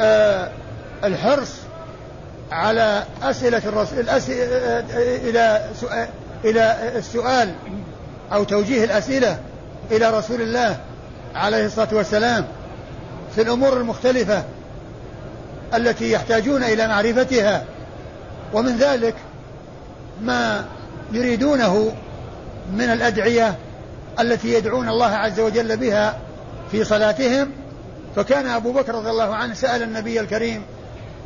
آه 0.00 0.50
الحرص 1.04 1.63
على 2.54 3.04
أسئلة 3.22 3.62
الرسول 3.66 3.98
الأسئلة 3.98 4.84
إلى 5.28 5.70
إلى 6.44 6.92
السؤال 6.96 7.54
أو 8.32 8.44
توجيه 8.44 8.84
الأسئلة 8.84 9.38
إلى 9.90 10.18
رسول 10.18 10.42
الله 10.42 10.78
عليه 11.34 11.66
الصلاة 11.66 11.88
والسلام 11.92 12.46
في 13.34 13.42
الأمور 13.42 13.76
المختلفة 13.76 14.44
التي 15.74 16.12
يحتاجون 16.12 16.64
إلى 16.64 16.88
معرفتها. 16.88 17.64
ومن 18.52 18.76
ذلك 18.76 19.14
ما 20.22 20.64
يريدونه 21.12 21.92
من 22.72 22.90
الأدعية 22.92 23.54
التي 24.20 24.54
يدعون 24.54 24.88
الله 24.88 25.10
عز 25.10 25.40
وجل 25.40 25.76
بها 25.76 26.18
في 26.70 26.84
صلاتهم. 26.84 27.50
فكان 28.16 28.46
أبو 28.46 28.72
بكر 28.72 28.94
رضي 28.94 29.10
الله 29.10 29.34
عنه 29.34 29.54
سأل 29.54 29.82
النبي 29.82 30.20
الكريم 30.20 30.62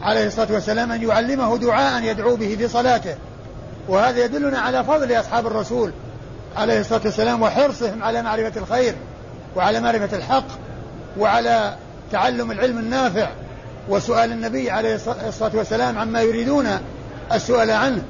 عليه 0.02 0.26
الصلاة 0.26 0.52
والسلام 0.52 0.92
أن 0.92 1.02
يعلمه 1.02 1.58
دعاء 1.58 2.02
يدعو 2.02 2.36
به 2.36 2.56
في 2.58 2.68
صلاته. 2.68 3.14
وهذا 3.88 4.24
يدلنا 4.24 4.58
على 4.58 4.84
فضل 4.84 5.20
أصحاب 5.20 5.46
الرسول 5.46 5.92
عليه 6.56 6.80
الصلاة 6.80 7.00
والسلام 7.04 7.42
وحرصهم 7.42 8.02
على 8.02 8.22
معرفة 8.22 8.60
الخير 8.60 8.94
وعلى 9.56 9.80
معرفة 9.80 10.16
الحق 10.16 10.46
وعلى 11.18 11.74
تعلم 12.12 12.50
العلم 12.50 12.78
النافع 12.78 13.28
وسؤال 13.88 14.32
النبي 14.32 14.70
عليه 14.70 14.94
الصلاة 15.28 15.50
والسلام 15.54 15.98
عما 15.98 16.22
يريدون 16.22 16.66
السؤال 17.32 17.70
عنه. 17.70 18.02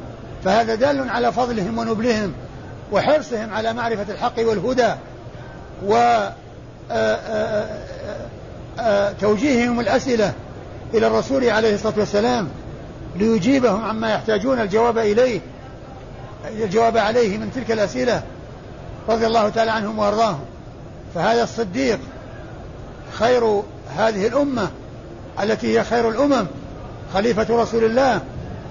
فهذا 0.44 0.74
دال 0.74 1.10
على 1.10 1.32
فضلهم 1.32 1.78
ونبلهم 1.78 2.32
وحرصهم 2.92 3.54
على 3.54 3.72
معرفة 3.72 4.12
الحق 4.12 4.38
والهدى 4.38 4.94
و 5.86 6.18
توجيههم 9.20 9.80
الأسئلة 9.80 10.32
إلى 10.94 11.06
الرسول 11.06 11.50
عليه 11.50 11.74
الصلاة 11.74 11.94
والسلام 11.98 12.48
ليجيبهم 13.16 13.84
عما 13.84 14.12
يحتاجون 14.12 14.60
الجواب 14.60 14.98
إليه 14.98 15.40
الجواب 16.46 16.96
عليه 16.96 17.38
من 17.38 17.52
تلك 17.54 17.70
الأسئلة 17.70 18.22
رضي 19.08 19.26
الله 19.26 19.48
تعالى 19.48 19.70
عنهم 19.70 19.98
وأرضاهم. 19.98 20.44
فهذا 21.14 21.42
الصديق 21.42 21.98
خير 23.12 23.62
هذه 23.96 24.26
الأمة 24.26 24.68
التي 25.42 25.78
هي 25.78 25.84
خير 25.84 26.08
الأمم 26.08 26.46
خليفة 27.14 27.62
رسول 27.62 27.84
الله 27.84 28.20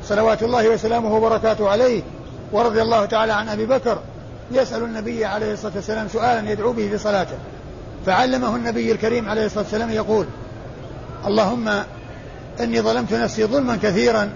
صلوات 0.04 0.44
الله 0.44 0.70
وسلامه 0.70 1.16
وبركاته 1.16 1.70
عليه 1.70 2.02
ورضي 2.52 2.82
الله 2.82 3.06
تعالى 3.06 3.34
عن 3.34 3.50
أبي 3.50 3.66
بكر 3.66 4.00
يسأل 4.52 4.84
النبي 4.84 5.26
عليه 5.26 5.54
الصلاة 5.54 5.74
والسلام 5.76 6.08
سؤالا 6.08 6.52
يدعو 6.52 6.74
به 6.74 6.90
في 6.90 6.98
صلاته 6.98 7.38
فعلمه 8.06 8.56
النبي 8.56 8.92
الكريم 8.92 9.30
عليه 9.30 9.46
الصلاة 9.46 9.64
والسلام 9.64 9.92
يقول 9.92 10.26
اللهم 11.28 11.84
إني 12.60 12.82
ظلمت 12.82 13.14
نفسي 13.14 13.46
ظلما 13.46 13.80
كثيرا 13.84 14.30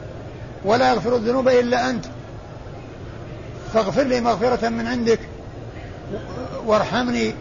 ولا 0.65 0.89
يغفر 0.93 1.15
الذنوب 1.15 1.47
إلا 1.47 1.89
أنت. 1.89 2.05
فاغفر 3.73 4.03
لي 4.03 4.21
مغفرة 4.21 4.69
من 4.69 4.87
عندك 4.87 5.19
وارحمني. 6.65 7.33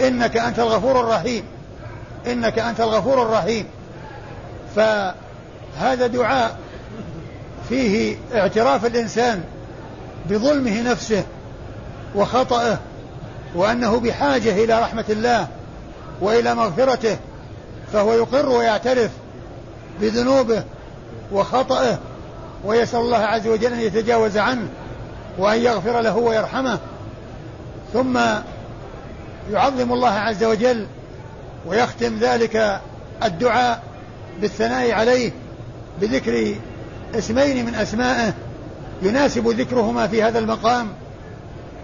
إنك 0.00 0.36
أنت 0.36 0.58
الغفور 0.58 1.00
الرحيم. 1.00 1.44
إنك 2.26 2.58
أنت 2.58 2.80
الغفور 2.80 3.22
الرحيم. 3.22 3.66
فهذا 4.76 6.06
دعاء 6.06 6.58
فيه 7.68 8.16
اعتراف 8.34 8.86
الإنسان 8.86 9.42
بظلمه 10.30 10.82
نفسه 10.82 11.24
وخطأه 12.14 12.78
وأنه 13.54 14.00
بحاجة 14.00 14.64
إلى 14.64 14.80
رحمة 14.80 15.04
الله 15.08 15.48
وإلى 16.20 16.54
مغفرته 16.54 17.16
فهو 17.92 18.12
يقر 18.12 18.48
ويعترف 18.48 19.10
بذنوبه 20.00 20.64
وخطأه 21.32 21.98
ويسأل 22.64 23.00
الله 23.00 23.18
عز 23.18 23.46
وجل 23.46 23.72
أن 23.72 23.80
يتجاوز 23.80 24.38
عنه 24.38 24.68
وأن 25.38 25.58
يغفر 25.58 26.00
له 26.00 26.16
ويرحمه. 26.16 26.78
ثم 27.92 28.18
يعظم 29.52 29.92
الله 29.92 30.10
عز 30.10 30.44
وجل 30.44 30.86
ويختم 31.66 32.18
ذلك 32.18 32.80
الدعاء 33.22 33.82
بالثناء 34.40 34.92
عليه 34.92 35.32
بذكر 36.00 36.54
اسمين 37.14 37.66
من 37.66 37.74
أسمائه 37.74 38.32
يناسب 39.02 39.48
ذكرهما 39.48 40.06
في 40.06 40.22
هذا 40.22 40.38
المقام 40.38 40.88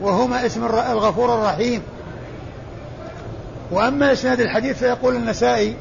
وهما 0.00 0.46
اسم 0.46 0.64
الغفور 0.64 1.34
الرحيم. 1.34 1.82
وأما 3.70 4.12
إسناد 4.12 4.40
الحديث 4.40 4.78
فيقول 4.78 5.16
النسائي 5.16 5.76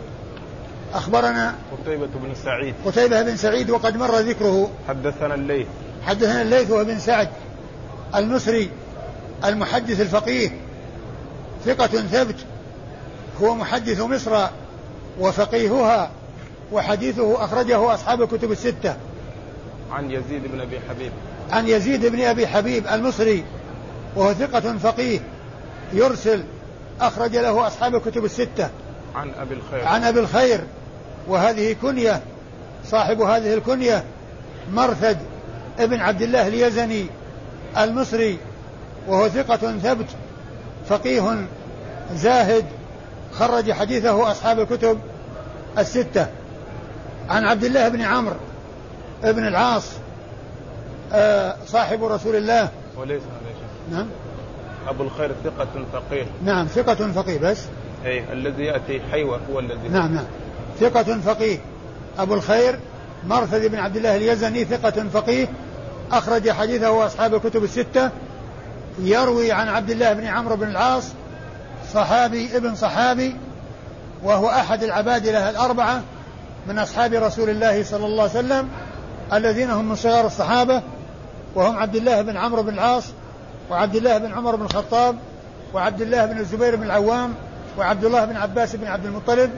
أخبرنا 0.97 1.55
قتيبة 1.71 2.07
بن 2.07 2.35
سعيد. 2.43 2.75
قتيبة 2.85 3.21
بن 3.21 3.37
سعيد 3.37 3.69
وقد 3.69 3.97
مر 3.97 4.15
ذكره. 4.15 4.71
حدثنا 4.87 5.35
الليث. 5.35 5.67
حدثنا 6.05 6.41
الليث 6.41 6.71
هو 6.71 6.83
بن 6.83 6.99
سعد 6.99 7.29
المصري 8.15 8.69
المحدث 9.45 10.01
الفقيه. 10.01 10.49
ثقة 11.65 11.87
ثبت. 11.87 12.35
هو 13.41 13.55
محدث 13.55 14.01
مصر 14.01 14.47
وفقيهها 15.19 16.11
وحديثه 16.71 17.45
أخرجه 17.45 17.93
أصحاب 17.93 18.21
الكتب 18.21 18.51
الستة. 18.51 18.95
عن 19.91 20.11
يزيد 20.11 20.51
بن 20.51 20.61
أبي 20.61 20.79
حبيب. 20.89 21.11
عن 21.51 21.67
يزيد 21.67 22.05
بن 22.05 22.21
أبي 22.21 22.47
حبيب 22.47 22.87
المصري 22.87 23.43
وهو 24.15 24.33
ثقة 24.33 24.77
فقيه 24.77 25.19
يرسل 25.93 26.43
أخرج 27.01 27.35
له 27.35 27.67
أصحاب 27.67 27.95
الكتب 27.95 28.25
الستة. 28.25 28.69
عن 29.15 29.31
أبي 29.39 29.53
الخير. 29.53 29.87
عن 29.87 30.03
أبي 30.03 30.19
الخير. 30.19 30.63
وهذه 31.27 31.75
كنية 31.81 32.21
صاحب 32.85 33.21
هذه 33.21 33.53
الكنية 33.53 34.03
مرثد 34.73 35.17
ابن 35.79 35.99
عبد 35.99 36.21
الله 36.21 36.47
اليزني 36.47 37.05
المصري 37.77 38.37
وهو 39.07 39.29
ثقة 39.29 39.77
ثبت 39.77 40.07
فقيه 40.89 41.47
زاهد 42.13 42.65
خرج 43.33 43.71
حديثه 43.71 44.31
أصحاب 44.31 44.59
الكتب 44.59 44.99
الستة. 45.77 46.27
عن 47.29 47.43
عبد 47.43 47.63
الله 47.63 47.87
بن 47.87 48.01
عمرو 48.01 48.35
بن 49.23 49.47
العاص 49.47 49.91
آه، 51.13 51.55
صاحب 51.65 52.03
رسول 52.03 52.35
الله. 52.35 52.69
وليس 52.97 53.21
نعم. 53.91 54.07
أبو 54.87 55.03
الخير 55.03 55.31
ثقة 55.43 55.85
فقيه. 55.93 56.25
نعم 56.43 56.65
ثقة 56.67 57.11
فقيه 57.11 57.39
بس. 57.39 57.65
أي 58.05 58.33
الذي 58.33 58.63
يأتي 58.63 59.01
حيوة 59.11 59.39
هو 59.51 59.59
الذي. 59.59 59.87
نعم 59.89 60.15
نعم. 60.15 60.25
ثقة 60.79 61.19
فقيه. 61.19 61.57
أبو 62.19 62.33
الخير 62.33 62.79
مرثد 63.27 63.65
بن 63.65 63.79
عبد 63.79 63.97
الله 63.97 64.15
اليزني 64.15 64.65
ثقة 64.65 65.03
فقيه. 65.13 65.47
أخرج 66.11 66.51
حديثه 66.51 67.05
أصحاب 67.05 67.35
الكتب 67.35 67.63
الستة. 67.63 68.09
يروي 68.99 69.51
عن 69.51 69.67
عبد 69.67 69.89
الله 69.89 70.13
بن 70.13 70.25
عمرو 70.25 70.55
بن 70.55 70.67
العاص 70.67 71.03
صحابي 71.93 72.57
ابن 72.57 72.75
صحابي 72.75 73.35
وهو 74.23 74.49
أحد 74.49 74.83
العبادلة 74.83 75.49
الأربعة 75.49 76.01
من 76.67 76.79
أصحاب 76.79 77.13
رسول 77.13 77.49
الله 77.49 77.83
صلى 77.83 78.05
الله 78.05 78.23
عليه 78.23 78.39
وسلم 78.39 78.69
الذين 79.33 79.71
هم 79.71 79.89
من 79.89 79.95
صغار 79.95 80.25
الصحابة 80.25 80.81
وهم 81.55 81.77
عبد 81.77 81.95
الله 81.95 82.21
بن 82.21 82.37
عمرو 82.37 82.63
بن 82.63 82.73
العاص 82.73 83.03
وعبد 83.69 83.95
الله 83.95 84.17
بن 84.17 84.33
عمر 84.33 84.55
بن 84.55 84.65
الخطاب 84.65 85.15
وعبد 85.73 86.01
الله 86.01 86.25
بن 86.25 86.39
الزبير 86.39 86.75
بن 86.75 86.83
العوام 86.83 87.33
وعبد 87.77 88.05
الله 88.05 88.25
بن 88.25 88.37
عباس 88.37 88.75
بن 88.75 88.87
عبد 88.87 89.05
المطلب 89.05 89.49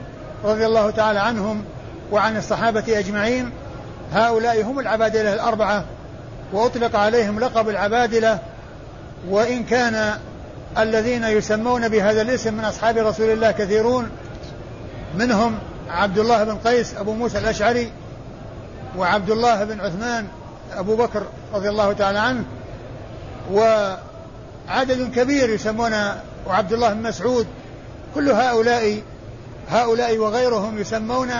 رضي 0.44 0.66
الله 0.66 0.90
تعالى 0.90 1.18
عنهم 1.18 1.64
وعن 2.12 2.36
الصحابة 2.36 2.98
أجمعين. 2.98 3.50
هؤلاء 4.12 4.62
هم 4.62 4.78
العبادلة 4.78 5.34
الأربعة 5.34 5.84
وأطلق 6.52 6.96
عليهم 6.96 7.40
لقب 7.40 7.68
العبادلة. 7.68 8.38
وإن 9.28 9.64
كان 9.64 10.18
الذين 10.78 11.24
يسمون 11.24 11.88
بهذا 11.88 12.22
الاسم 12.22 12.54
من 12.54 12.64
أصحاب 12.64 12.98
رسول 12.98 13.30
الله 13.30 13.50
كثيرون 13.50 14.10
منهم 15.18 15.58
عبد 15.90 16.18
الله 16.18 16.44
بن 16.44 16.54
قيس 16.54 16.94
أبو 16.94 17.12
موسى 17.12 17.38
الأشعري 17.38 17.92
وعبد 18.96 19.30
الله 19.30 19.64
بن 19.64 19.80
عثمان 19.80 20.26
أبو 20.76 20.96
بكر 20.96 21.22
رضي 21.54 21.68
الله 21.68 21.92
تعالى 21.92 22.18
عنه. 22.18 22.44
وعدد 23.52 25.10
كبير 25.14 25.50
يسمون 25.50 25.92
وعبد 26.46 26.72
الله 26.72 26.92
بن 26.92 27.02
مسعود. 27.02 27.46
كل 28.14 28.30
هؤلاء 28.30 29.02
هؤلاء 29.70 30.18
وغيرهم 30.18 30.78
يسمون 30.78 31.30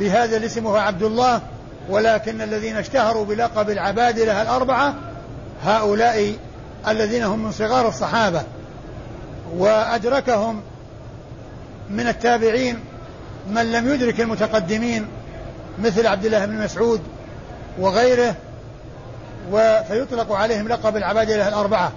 بهذا 0.00 0.36
الاسم 0.36 0.66
وهو 0.66 0.76
عبد 0.76 1.02
الله 1.02 1.40
ولكن 1.88 2.42
الذين 2.42 2.76
اشتهروا 2.76 3.24
بلقب 3.24 3.70
العبادلة 3.70 4.42
الأربعة 4.42 4.94
هؤلاء 5.64 6.34
الذين 6.88 7.22
هم 7.22 7.44
من 7.44 7.52
صغار 7.52 7.88
الصحابة. 7.88 8.42
وأدركهم 9.56 10.60
من 11.90 12.08
التابعين 12.08 12.78
من 13.50 13.72
لم 13.72 13.94
يدرك 13.94 14.20
المتقدمين 14.20 15.06
مثل 15.78 16.06
عبد 16.06 16.24
الله 16.24 16.46
بن 16.46 16.64
مسعود 16.64 17.00
وغيره 17.78 18.34
فيطلق 19.88 20.32
عليهم 20.32 20.68
لقب 20.68 20.96
العبادلة 20.96 21.48
الأربعة. 21.48 21.92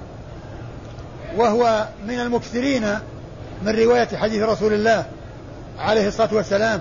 وهو 1.38 1.88
من 2.08 2.20
المكثرين 2.20 3.00
من 3.64 3.80
رواية 3.80 4.08
حديث 4.18 4.44
رسول 4.44 4.74
الله 4.74 5.06
عليه 5.80 6.08
الصلاة 6.08 6.34
والسلام. 6.34 6.80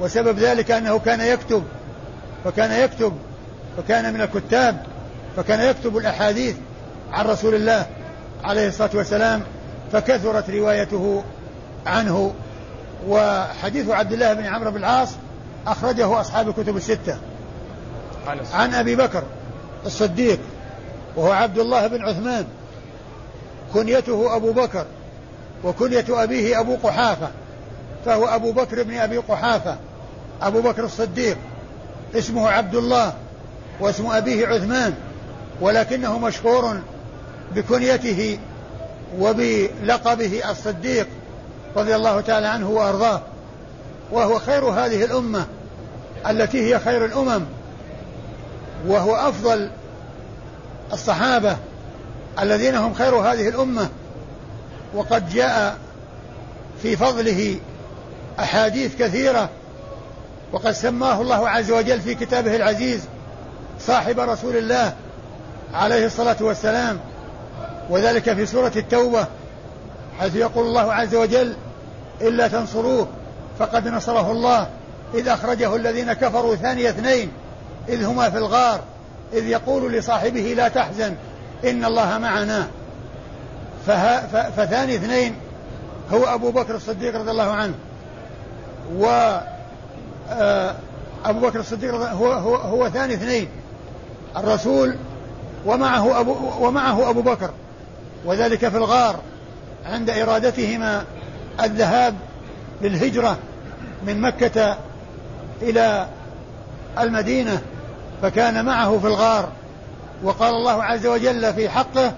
وسبب 0.00 0.38
ذلك 0.38 0.70
أنه 0.70 0.98
كان 0.98 1.20
يكتب 1.20 1.64
فكان 2.44 2.84
يكتب 2.84 3.12
فكان 3.76 4.14
من 4.14 4.20
الكتاب 4.20 4.82
فكان 5.36 5.60
يكتب 5.60 5.96
الأحاديث 5.96 6.56
عن 7.12 7.26
رسول 7.26 7.54
الله 7.54 7.86
عليه 8.44 8.68
الصلاة 8.68 8.90
والسلام 8.94 9.42
فكثرت 9.92 10.50
روايته 10.50 11.24
عنه. 11.86 12.34
وحديث 13.08 13.88
عبد 13.88 14.12
الله 14.12 14.34
بن 14.34 14.46
عمرو 14.46 14.70
بن 14.70 14.76
العاص 14.76 15.08
أخرجه 15.66 16.20
أصحاب 16.20 16.48
الكتب 16.48 16.76
الستة. 16.76 17.18
عن 18.52 18.74
أبي 18.74 18.96
بكر 18.96 19.22
الصديق 19.86 20.38
وهو 21.16 21.32
عبد 21.32 21.58
الله 21.58 21.86
بن 21.86 22.02
عثمان 22.02 22.44
كنيته 23.74 24.36
أبو 24.36 24.52
بكر 24.52 24.86
وكنية 25.64 26.04
أبيه 26.08 26.60
أبو 26.60 26.76
قحافة. 26.76 27.28
فهو 28.04 28.24
أبو 28.24 28.52
بكر 28.52 28.82
بن 28.82 28.94
أبي 28.94 29.18
قحافة 29.18 29.76
أبو 30.42 30.60
بكر 30.60 30.84
الصديق 30.84 31.38
اسمه 32.14 32.48
عبد 32.48 32.74
الله 32.74 33.14
واسم 33.80 34.06
أبيه 34.06 34.46
عثمان 34.46 34.94
ولكنه 35.60 36.18
مشهور 36.18 36.80
بكنيته 37.54 38.38
وبلقبه 39.18 40.50
الصديق 40.50 41.06
رضي 41.76 41.96
الله 41.96 42.20
تعالى 42.20 42.46
عنه 42.46 42.70
وأرضاه. 42.70 43.20
وهو 44.12 44.38
خير 44.38 44.64
هذه 44.64 45.04
الأمة 45.04 45.46
التي 46.28 46.74
هي 46.74 46.78
خير 46.78 47.04
الأمم 47.04 47.42
وهو 48.86 49.14
أفضل 49.14 49.70
الصحابة 50.92 51.56
الذين 52.40 52.74
هم 52.74 52.94
خير 52.94 53.14
هذه 53.14 53.48
الأمة. 53.48 53.88
وقد 54.94 55.28
جاء 55.28 55.76
في 56.82 56.96
فضله 56.96 57.58
أحاديث 58.38 58.96
كثيرة 58.96 59.48
وقد 60.52 60.72
سماه 60.72 61.20
الله 61.20 61.48
عز 61.48 61.70
وجل 61.70 62.00
في 62.00 62.14
كتابه 62.14 62.56
العزيز 62.56 63.00
صاحب 63.80 64.20
رسول 64.20 64.56
الله 64.56 64.92
عليه 65.74 66.06
الصلاة 66.06 66.36
والسلام 66.40 67.00
وذلك 67.90 68.32
في 68.32 68.46
سورة 68.46 68.72
التوبة 68.76 69.26
حيث 70.20 70.36
يقول 70.36 70.66
الله 70.66 70.92
عز 70.92 71.14
وجل 71.14 71.56
إلا 72.20 72.48
تنصروه 72.48 73.08
فقد 73.58 73.88
نصره 73.88 74.32
الله 74.32 74.68
إذ 75.14 75.28
أخرجه 75.28 75.76
الذين 75.76 76.12
كفروا 76.12 76.56
ثاني 76.56 76.88
اثنين 76.88 77.32
إذ 77.88 78.04
هما 78.04 78.30
في 78.30 78.38
الغار 78.38 78.80
إذ 79.32 79.46
يقول 79.46 79.92
لصاحبه 79.92 80.54
لا 80.56 80.68
تحزن 80.68 81.14
إن 81.64 81.84
الله 81.84 82.18
معنا. 82.18 82.68
فثاني 84.56 84.96
اثنين 84.96 85.34
هو 86.12 86.24
أبو 86.24 86.50
بكر 86.50 86.76
الصديق 86.76 87.16
رضي 87.16 87.30
الله 87.30 87.52
عنه. 87.52 87.74
و 88.92 89.06
آه، 90.30 90.74
أبو 91.24 91.40
بكر 91.40 91.60
الصديق 91.60 91.94
هو, 91.94 92.32
هو, 92.32 92.54
هو 92.54 92.88
ثاني 92.88 93.14
اثنين. 93.14 93.48
الرسول 94.36 94.96
ومعه 95.66 96.20
أبو, 96.20 96.36
ومعه 96.60 97.10
أبو 97.10 97.22
بكر. 97.22 97.50
وذلك 98.24 98.68
في 98.68 98.76
الغار 98.76 99.20
عند 99.86 100.10
إرادتهما 100.10 101.04
الذهاب 101.62 102.14
للهجرة 102.82 103.38
من 104.06 104.20
مكة 104.20 104.76
إلى 105.62 106.06
المدينة 107.00 107.62
فكان 108.22 108.64
معه 108.64 108.98
في 108.98 109.06
الغار. 109.06 109.48
وقال 110.22 110.54
الله 110.54 110.84
عز 110.84 111.06
وجل 111.06 111.54
في 111.54 111.68
حقه 111.68 112.12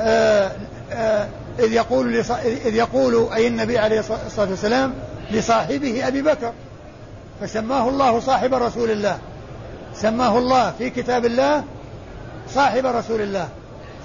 آآ 0.00 0.52
آآ 0.92 1.28
إذ 1.58 1.72
يقول 1.72 2.16
إذ 2.44 2.74
يقول 2.74 3.28
أي 3.32 3.46
النبي 3.46 3.78
عليه 3.78 4.00
الصلاة 4.00 4.50
والسلام 4.50 4.94
لصاحبه 5.30 6.08
أبي 6.08 6.22
بكر 6.22 6.52
فسماه 7.40 7.88
الله 7.88 8.20
صاحب 8.20 8.54
رسول 8.54 8.90
الله. 8.90 9.18
سماه 9.94 10.38
الله 10.38 10.70
في 10.78 10.90
كتاب 10.90 11.24
الله 11.24 11.64
صاحب 12.54 12.86
رسول 12.86 13.20
الله 13.20 13.48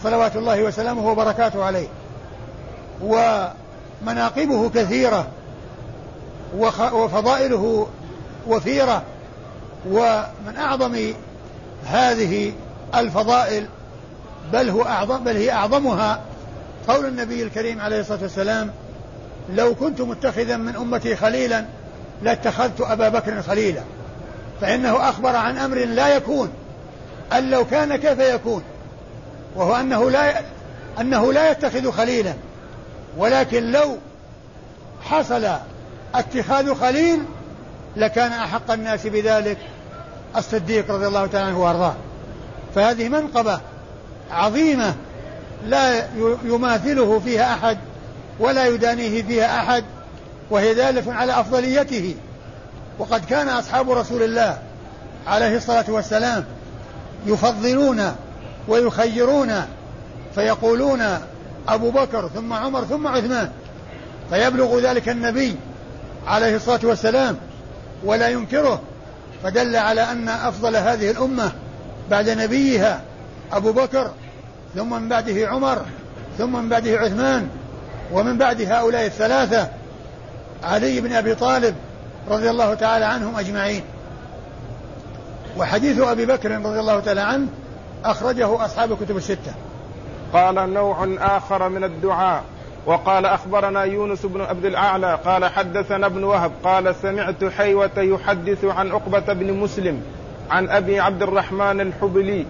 صلوات 0.04 0.36
الله 0.36 0.64
وسلامه 0.64 1.08
وبركاته 1.08 1.64
عليه. 1.64 1.88
ومناقبه 3.02 4.70
كثيرة 4.70 5.28
وفضائله 6.94 7.88
وفيرة. 8.48 9.04
ومن 9.90 10.58
أعظم 10.58 11.14
هذه 11.86 12.54
الفضائل 12.96 13.68
بل 14.54 14.70
هو 14.70 14.84
أعظم 14.84 15.24
بل 15.24 15.36
هي 15.36 15.52
أعظمها 15.52 16.20
قول 16.88 17.06
النبي 17.06 17.44
الكريم 17.44 17.82
عليه 17.82 18.00
الصلاة 18.00 18.22
والسلام 18.22 18.72
لو 19.50 19.76
كنت 19.76 20.02
متخذا 20.02 20.58
من 20.58 20.76
أمتي 20.76 21.16
خليلا 21.16 21.66
لاتخذت 22.22 22.82
أبا 22.82 23.10
بكر 23.10 23.42
خليلا. 23.42 23.82
فإنه 24.62 25.10
أخبر 25.10 25.36
عن 25.36 25.58
أمر 25.58 25.78
لا 25.78 26.16
يكون. 26.16 26.50
أن 27.34 27.50
لو 27.50 27.66
كان 27.66 27.96
كيف 27.96 28.20
يكون؟ 28.20 28.64
وهو 29.56 29.76
أنه 29.76 30.12
لا 30.12 30.42
أنه 31.02 31.34
لا 31.34 31.52
يتخذ 31.52 31.92
خليلا. 31.92 32.34
ولكن 33.18 33.72
لو 33.72 33.98
حصل 35.02 35.48
اتخاذ 36.16 36.76
خليل 36.76 37.20
لكان 37.96 38.32
أحق 38.32 38.72
الناس 38.72 39.08
بذلك. 39.08 39.58
الصديق 40.38 40.92
رضي 40.92 41.08
الله 41.08 41.28
تعالى 41.28 41.48
عنه 41.48 41.60
وأرضاه. 41.60 41.96
فهذه 42.76 43.10
منقبة 43.10 43.60
عظيمة 44.32 44.96
لا 45.66 46.08
يماثله 46.44 47.20
فيها 47.20 47.54
أحد. 47.54 47.78
ولا 48.40 48.68
يدانيه 48.68 49.24
فيها 49.24 49.60
أحد 49.60 49.84
وهي 50.50 50.74
دالة 50.74 51.14
على 51.14 51.40
أفضليته. 51.40 52.16
وقد 53.00 53.26
كان 53.26 53.50
أصحاب 53.50 53.92
رسول 53.92 54.24
الله 54.24 54.58
عليه 55.28 55.58
الصلاة 55.58 55.86
والسلام 55.88 56.46
يفضلون 57.26 58.16
ويخيرون 58.68 59.54
فيقولون 60.36 61.02
أبو 61.68 61.92
بكر 61.92 62.30
ثم 62.36 62.54
عمر 62.54 62.86
ثم 62.86 63.08
عثمان 63.08 63.50
فيبلغ 64.30 64.80
ذلك 64.80 65.10
النبي 65.10 65.56
عليه 66.28 66.56
الصلاة 66.56 66.80
والسلام 66.84 67.38
ولا 68.04 68.30
ينكره. 68.30 68.82
فدل 69.44 69.76
على 69.76 70.02
أن 70.02 70.30
أفضل 70.30 70.76
هذه 70.76 71.12
الأمة 71.12 71.52
بعد 72.10 72.30
نبيها 72.30 73.02
أبو 73.52 73.72
بكر 73.72 74.12
ثم 74.76 74.90
من 74.90 75.10
بعده 75.10 75.48
عمر 75.48 75.86
ثم 76.38 76.54
من 76.54 76.70
بعده 76.70 77.00
عثمان 77.00 77.50
ومن 78.12 78.38
بعد 78.38 78.62
هؤلاء 78.62 79.06
الثلاثة 79.06 79.70
علي 80.64 81.02
بن 81.02 81.14
أبي 81.14 81.36
طالب 81.36 81.76
رضي 82.30 82.50
الله 82.50 82.74
تعالى 82.74 83.06
عنهم 83.06 83.36
أجمعين. 83.36 83.84
وحديث 85.58 86.00
أبي 86.00 86.26
بكر 86.26 86.52
رضي 86.52 86.80
الله 86.80 87.00
تعالى 87.00 87.22
عنه 87.22 87.48
أخرجه 88.06 88.66
أصحاب 88.66 88.92
الكتب 88.92 89.18
الستة. 89.18 89.54
قال 90.34 90.74
نوع 90.74 91.08
آخر 91.20 91.70
من 91.70 91.84
الدعاء. 91.84 92.44
وقال 92.86 93.26
أخبرنا 93.26 93.84
يونس 93.84 94.26
بن 94.26 94.42
عبد 94.42 94.66
الأعلى 94.66 95.20
قال 95.26 95.46
حدثنا 95.46 96.06
ابن 96.06 96.24
وهب 96.24 96.52
قال 96.64 96.96
سمعت 96.96 97.44
حيوة 97.44 97.92
يحدث 97.98 98.66
عن 98.66 98.92
عقبة 98.92 99.34
بن 99.34 99.54
مسلم 99.54 100.02
عن 100.50 100.70
أبي 100.70 101.00
عبد 101.00 101.22
الرحمن 101.22 101.82
الحبلي 101.82 102.46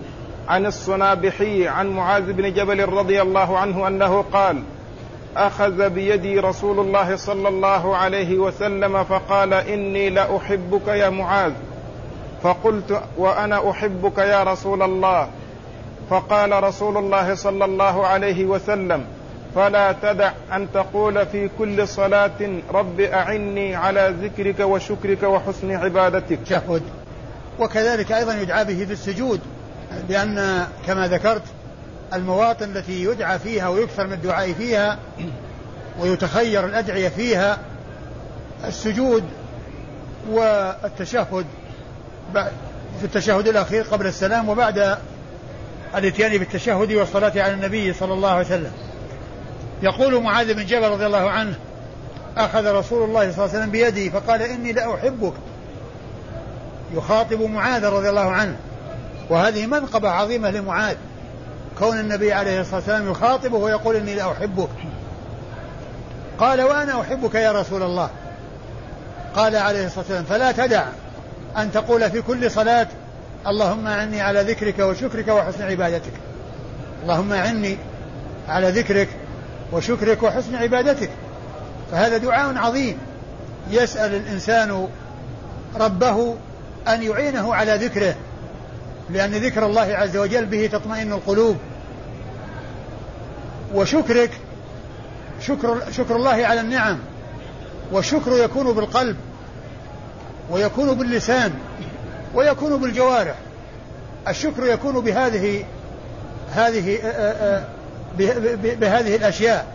عن 0.48 0.66
الصنابحي 0.66 1.68
عن 1.68 1.88
معاذ 1.88 2.34
بن 2.34 2.54
جبل 2.54 2.86
رضي 2.86 3.22
الله 3.22 3.58
عنه 3.58 3.88
أنه 3.88 4.26
قال 4.34 4.64
أخذ 5.38 5.90
بيدي 5.90 6.40
رسول 6.40 6.80
الله 6.80 7.16
صلى 7.16 7.48
الله 7.48 7.98
عليه 7.98 8.38
وسلم 8.38 9.04
فقال 9.04 9.54
إني 9.54 10.10
لأحبك 10.10 10.88
يا 10.88 11.10
معاذ. 11.10 11.54
فقلت 12.44 13.02
وأنا 13.18 13.70
أحبك 13.70 14.18
يا 14.18 14.44
رسول 14.44 14.82
الله. 14.82 15.28
فقال 16.10 16.64
رسول 16.64 16.98
الله 16.98 17.36
صلى 17.36 17.66
الله 17.66 18.08
عليه 18.08 18.46
وسلم 18.46 19.06
فلا 19.56 19.92
تدع 19.92 20.32
أن 20.54 20.68
تقول 20.74 21.26
في 21.26 21.50
كل 21.58 21.88
صلاة 21.88 22.60
رب 22.74 23.02
أعني 23.02 23.76
على 23.76 24.16
ذكرك 24.22 24.60
وشكرك 24.60 25.24
وحسن 25.24 25.72
عبادتك. 25.72 26.40
شهد 26.50 26.82
وكذلك 27.60 28.12
أيضا 28.12 28.34
يدعى 28.34 28.66
به 28.66 28.86
في 28.86 28.94
السجود 28.94 29.40
لأن 30.10 30.68
كما 30.88 31.08
ذكرت 31.08 31.44
المواطن 32.14 32.78
التي 32.78 33.04
يدعى 33.04 33.40
فيها 33.40 33.70
ويكثر 33.70 34.08
من 34.08 34.14
الدعاء 34.14 34.54
فيها 34.54 34.98
ويتخير 36.00 36.66
الأدعية 36.66 37.10
فيها 37.10 37.58
السجود 38.68 39.24
والتشهد 40.30 41.46
في 43.00 43.04
التشهد 43.04 43.48
الأخير 43.48 43.84
قبل 43.84 44.08
السلام 44.08 44.50
وبعد 44.50 44.98
الإتيان 45.96 46.38
بالتشهد 46.38 46.92
والصلاة 46.92 47.32
على 47.36 47.54
النبي 47.54 47.94
صلى 47.94 48.14
الله 48.14 48.30
عليه 48.30 48.46
وسلم. 48.46 48.72
يقول 49.84 50.24
معاذ 50.24 50.54
بن 50.54 50.66
جبل 50.66 50.90
رضي 50.90 51.06
الله 51.06 51.30
عنه 51.30 51.56
أخذ 52.38 52.72
رسول 52.72 53.04
الله 53.04 53.32
صلى 53.32 53.46
الله 53.46 53.50
عليه 53.50 53.60
وسلم 53.60 53.72
بيدي 53.72 54.10
فقال 54.10 54.42
إني 54.42 54.74
لأحبك. 54.74 55.34
يخاطب 56.94 57.42
معاذ 57.42 57.86
رضي 57.86 58.10
الله 58.10 58.32
عنه. 58.32 58.56
وهذه 59.30 59.66
منقبة 59.66 60.10
عظيمة 60.10 60.52
لمعاذ. 60.52 60.96
كون 61.80 62.00
النبي 62.00 62.34
عليه 62.34 62.62
الصلاة 62.62 62.76
والسلام 62.76 63.12
يخاطبه 63.12 63.58
ويقول 63.58 63.96
إني 63.96 64.16
لأحبك 64.16 64.70
قال 66.40 66.62
وأنا 66.62 67.02
أحبك 67.02 67.36
يا 67.36 67.52
رسول 67.52 67.84
الله. 67.84 68.10
قال 69.36 69.56
عليه 69.56 69.86
الصلاة 69.86 70.00
والسلام 70.00 70.24
فلا 70.24 70.52
تدع 70.52 70.84
أن 71.58 71.72
تقول 71.72 72.12
في 72.12 72.22
كل 72.22 72.52
صلاة 72.52 72.88
اللهم 73.48 73.88
أعني 73.88 74.22
على 74.22 74.42
ذكرك 74.42 74.80
وشكرك 74.80 75.28
وحسن 75.28 75.64
عبادتك. 75.64 76.14
اللهم 77.04 77.34
أعني 77.34 77.78
على 78.50 78.70
ذكرك 78.70 79.10
وشكرك 79.72 80.24
وحسن 80.24 80.56
عبادتك. 80.56 81.10
فهذا 81.92 82.18
دعاء 82.18 82.58
عظيم. 82.58 82.98
يسأل 83.72 84.16
الإنسان 84.16 84.88
ربه 85.76 86.36
أن 86.88 87.04
يعينه 87.04 87.56
على 87.56 87.76
ذكره. 87.76 88.16
لأن 89.10 89.32
ذكر 89.32 89.66
الله 89.66 89.82
عز 89.82 90.18
وجل 90.18 90.46
به 90.46 90.68
تطمئن 90.68 91.14
القلوب. 91.14 91.58
وشكرك 93.74 94.32
شكر 95.42 95.92
شكر 95.92 96.16
الله 96.16 96.46
على 96.46 96.62
النعم 96.62 97.00
والشكر 97.92 98.32
يكون 98.32 98.74
بالقلب 98.74 99.18
ويكون 100.50 100.94
باللسان 100.94 101.54
ويكون 102.36 102.82
بالجوارح. 102.82 103.36
الشكر 104.28 104.66
يكون 104.66 105.00
بهذه 105.00 105.66
هذه 106.52 107.00
آه، 107.04 107.08
آه، 107.32 107.64
بهذه 108.76 109.16
الأشياء. 109.16 109.68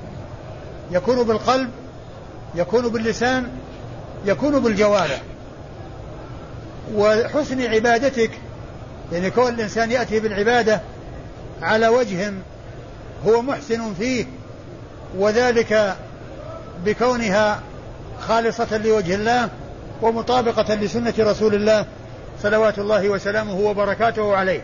يكون 0.91 1.23
بالقلب 1.23 1.71
يكون 2.55 2.89
باللسان 2.89 3.49
يكون 4.27 4.59
بالجوارح. 4.59 5.21
وحسن 6.95 7.61
عبادتك 7.61 8.31
يعني 9.13 9.31
كون 9.31 9.55
الإنسان 9.55 9.91
يأتي 9.91 10.21
بالعبادة 10.21 10.81
على 11.63 11.89
وجه 11.89 12.33
هو 13.27 13.43
محسن 13.43 13.95
فيه 13.95 14.27
وذلك 15.19 15.97
بكونها 16.85 17.61
خالصة 18.21 18.77
لوجه 18.77 19.15
الله 19.15 19.49
ومطابقة 20.03 20.75
لسنة 20.75 21.15
رسول 21.19 21.55
الله 21.55 21.85
صلوات 22.43 22.79
الله 22.79 23.09
وسلامه 23.09 23.61
وبركاته 23.61 24.37
عليه. 24.37 24.63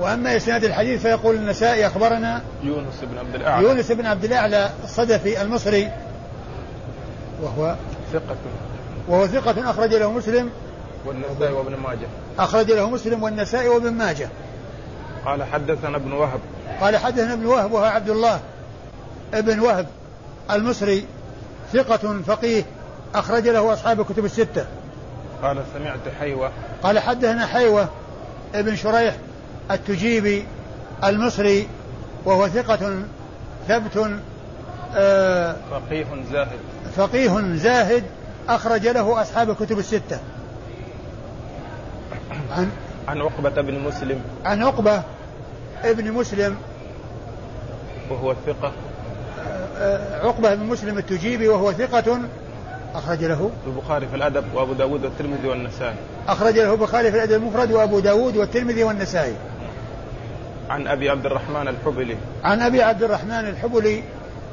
وأما 0.00 0.36
إسناد 0.36 0.64
الحديث 0.64 1.02
فيقول 1.02 1.34
النسائي 1.34 1.86
أخبرنا 1.86 2.42
يونس 2.62 3.00
بن 3.02 3.18
عبد 3.18 3.34
الأعلى. 3.34 3.66
يونس 3.66 3.92
بن 3.92 4.06
عبد 4.06 4.24
الأعلى 4.24 4.70
الصدفي 4.84 5.42
المصري 5.42 5.90
وهو 7.42 7.74
ثقة. 8.12 8.36
وهو 9.08 9.26
ثقة 9.26 9.70
أخرج 9.70 9.94
له 9.94 10.12
مسلم. 10.12 10.50
والنسائي 11.06 11.52
وابن 11.52 11.76
ماجه. 11.76 12.06
أخرج 12.38 12.70
له 12.70 12.90
مسلم 12.90 13.22
والنسائي 13.22 13.68
وابن 13.68 13.92
ماجه. 13.92 14.28
قال 15.24 15.44
حدثنا 15.44 15.96
ابن 15.96 16.12
وهب. 16.12 16.40
قال 16.80 16.96
حدثنا 16.96 17.32
ابن 17.32 17.46
وهب 17.46 17.72
وهو 17.72 17.84
عبد 17.84 18.10
الله 18.10 18.40
ابن 19.34 19.60
وهب 19.60 19.86
المصري 20.50 21.06
ثقة 21.72 22.20
فقيه 22.26 22.64
أخرج 23.14 23.48
له 23.48 23.72
أصحاب 23.72 24.00
الكتب 24.00 24.24
الستة. 24.24 24.66
قال 25.42 25.62
سمعت 25.74 26.14
حيوة. 26.20 26.50
قال 26.82 26.98
حدثنا 26.98 27.46
حيوة 27.46 27.88
ابن 28.54 28.76
شريح 28.76 29.16
التجيبي 29.70 30.46
المصري 31.04 31.68
وهو 32.24 32.48
ثقة 32.48 33.02
ثبت 33.68 34.10
آه 34.96 35.56
فقيه 35.70 36.06
زاهد. 36.32 36.58
فقيه 36.96 37.56
زاهد 37.56 38.04
أخرج 38.48 38.86
له 38.86 39.22
أصحاب 39.22 39.50
الكتب 39.50 39.78
الستة. 39.78 40.18
عن 42.50 42.70
عن 43.08 43.20
عقبة 43.20 43.62
بن 43.62 43.78
مسلم. 43.78 44.20
عن 44.44 44.62
عقبة 44.62 45.02
ابن 45.84 46.12
مسلم. 46.12 46.56
وهو 48.10 48.34
ثقة. 48.46 48.72
آه، 49.78 50.26
عقبة 50.26 50.54
بن 50.54 50.66
مسلم 50.66 50.98
التجيبي 50.98 51.48
وهو 51.48 51.72
ثقة. 51.72 52.20
أخرج 52.94 53.24
له 53.24 53.50
البخاري 53.66 54.08
في 54.08 54.16
الأدب 54.16 54.44
وأبو 54.54 54.72
داود 54.72 55.04
والترمذي 55.04 55.48
والنسائي. 55.48 55.96
أخرج 56.28 56.58
له 56.58 56.72
البخاري 56.72 57.10
في 57.10 57.16
الأدب 57.16 57.42
المفرد 57.42 57.72
وأبو 57.72 58.00
داود 58.00 58.36
والترمذي 58.36 58.84
والنسائي. 58.84 59.34
عن 60.70 60.86
أبي 60.86 61.10
عبد 61.10 61.26
الرحمن 61.26 61.68
الحبلي. 61.68 62.16
عن 62.44 62.60
أبي 62.60 62.82
عبد 62.82 63.02
الرحمن 63.02 63.48
الحبلي 63.48 64.02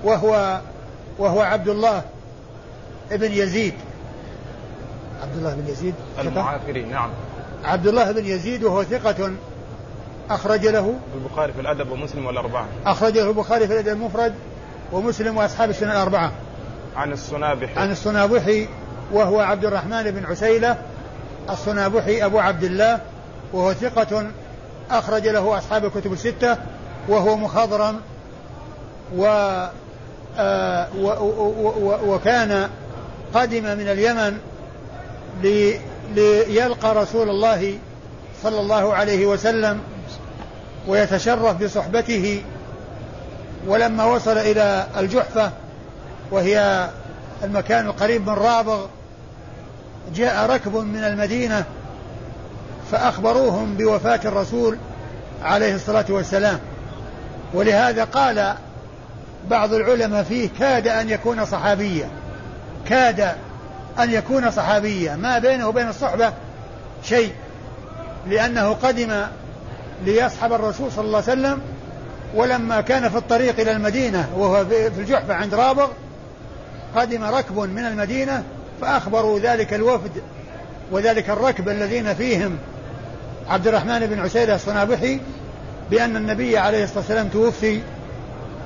وهو 0.04 0.62
وهو 1.20 1.42
عبد 1.42 1.68
الله 1.68 2.02
ابن 3.12 3.32
يزيد. 3.32 3.74
عبد 5.24 5.38
الله 5.38 5.56
بن 5.56 5.68
يزيد. 5.68 5.94
المعافري 6.20 6.82
نعم. 6.82 7.10
عبد 7.64 7.88
الله 7.88 8.12
بن 8.12 8.26
يزيد 8.26 8.64
وهو 8.64 8.84
ثقة 8.84 9.32
أخرج 10.30 10.68
له. 10.68 10.96
البخاري 11.16 11.54
في 11.54 11.62
الأدب 11.62 11.92
ومسلم 11.92 12.26
والأربعة. 12.26 12.66
أخرج 12.86 13.18
له 13.18 13.30
البخاري 13.30 13.68
في 13.68 13.74
الأدب 13.74 13.88
المفرد 13.88 14.34
ومسلم 14.92 15.38
وأصحاب 15.38 15.70
السنة 15.70 15.92
الأربعة. 15.92 16.32
عن 16.96 17.12
الصنابحي 17.12 17.80
عن 17.80 17.92
الصنابحي 17.92 18.68
وهو 19.12 19.40
عبد 19.40 19.66
الرحمن 19.66 20.12
بن 20.12 20.26
عسيلة 20.26 20.78
الصنابحي 21.50 22.26
أبو 22.26 22.40
عبد 22.40 22.64
الله 22.64 23.00
وهو 23.54 23.74
ثقة 23.74 24.28
أخرج 24.92 25.28
له 25.28 25.58
أصحاب 25.58 25.86
الكتب 25.86 26.14
الستة 26.14 26.58
وهو 27.08 27.36
مخضرم 27.36 28.02
و 29.18 29.26
آه 30.38 30.88
و 31.02 31.08
و 31.08 31.70
و 31.80 32.14
وكان 32.14 32.70
قدم 33.34 33.64
من 33.64 33.88
اليمن 33.88 34.38
لي 35.42 35.80
ليلقى 36.16 36.96
رسول 36.96 37.30
الله 37.30 37.78
صلى 38.44 38.60
الله 38.60 38.94
عليه 38.94 39.26
وسلم 39.26 39.82
ويتشرف 40.88 41.64
بصحبته 41.64 42.44
ولما 43.68 44.06
وصل 44.06 44.38
إلى 44.38 44.88
الجحفة 44.98 45.52
وهي 46.32 46.90
المكان 47.44 47.86
القريب 47.86 48.30
من 48.30 48.34
رابغ 48.34 48.86
جاء 50.16 50.50
ركب 50.50 50.76
من 50.76 51.04
المدينة 51.04 51.64
فأخبروهم 52.92 53.76
بوفاة 53.76 54.20
الرسول 54.26 54.78
عليه 55.44 55.76
الصلاة 55.76 56.06
والسلام. 56.10 56.60
ولهذا 57.54 58.04
قال 58.04 58.56
بعض 59.50 59.74
العلماء 59.74 60.24
فيه 60.24 60.50
كاد 60.60 60.88
أن 60.88 61.10
يكون 61.10 61.46
صحابيا 61.46 62.10
كاد 62.90 63.36
أن 64.00 64.12
يكون 64.12 64.52
صحابيا. 64.52 65.16
ما 65.16 65.40
بينه 65.40 65.68
وبين 65.68 65.90
الصحبة 65.90 66.34
شيء. 67.04 67.32
لأنه 68.28 68.74
قدم 68.74 69.26
ليصحب 70.06 70.54
الرسول 70.54 70.92
صلى 70.92 71.06
الله 71.06 71.24
عليه 71.28 71.32
وسلم 71.32 71.62
ولما 72.36 72.82
كان 72.82 73.10
في 73.10 73.18
الطريق 73.18 73.60
إلى 73.60 73.72
المدينة 73.72 74.30
وهو 74.38 74.66
في 74.66 74.88
الجحفة 74.88 75.34
عند 75.34 75.54
رابغ 75.54 75.88
قدم 76.96 77.24
ركب 77.24 77.58
من 77.60 77.86
المدينة 77.86 78.44
فأخبروا 78.82 79.40
ذلك 79.40 79.74
الوفد 79.74 80.12
وذلك 80.92 81.30
الركب 81.30 81.70
الذين 81.70 82.14
فيهم 82.14 82.58
عبد 83.50 83.68
الرحمن 83.68 84.00
بن 84.00 84.20
عسيلة 84.20 84.56
الصنابحي 84.56 85.20
بأن 85.92 86.16
النبي 86.16 86.58
عليه 86.58 86.84
الصلاة 86.84 87.00
والسلام 87.00 87.28
توفي 87.28 87.82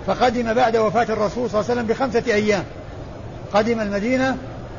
فقدم 0.07 0.53
بعد 0.53 0.77
وفاة 0.77 1.03
الرسول 1.09 1.49
صلى 1.49 1.59
الله 1.59 1.71
عليه 1.71 1.81
وسلم 1.81 1.87
بخمسة 1.87 2.33
أيام. 2.33 2.63
قدم 3.53 3.79
المدينة 3.79 4.37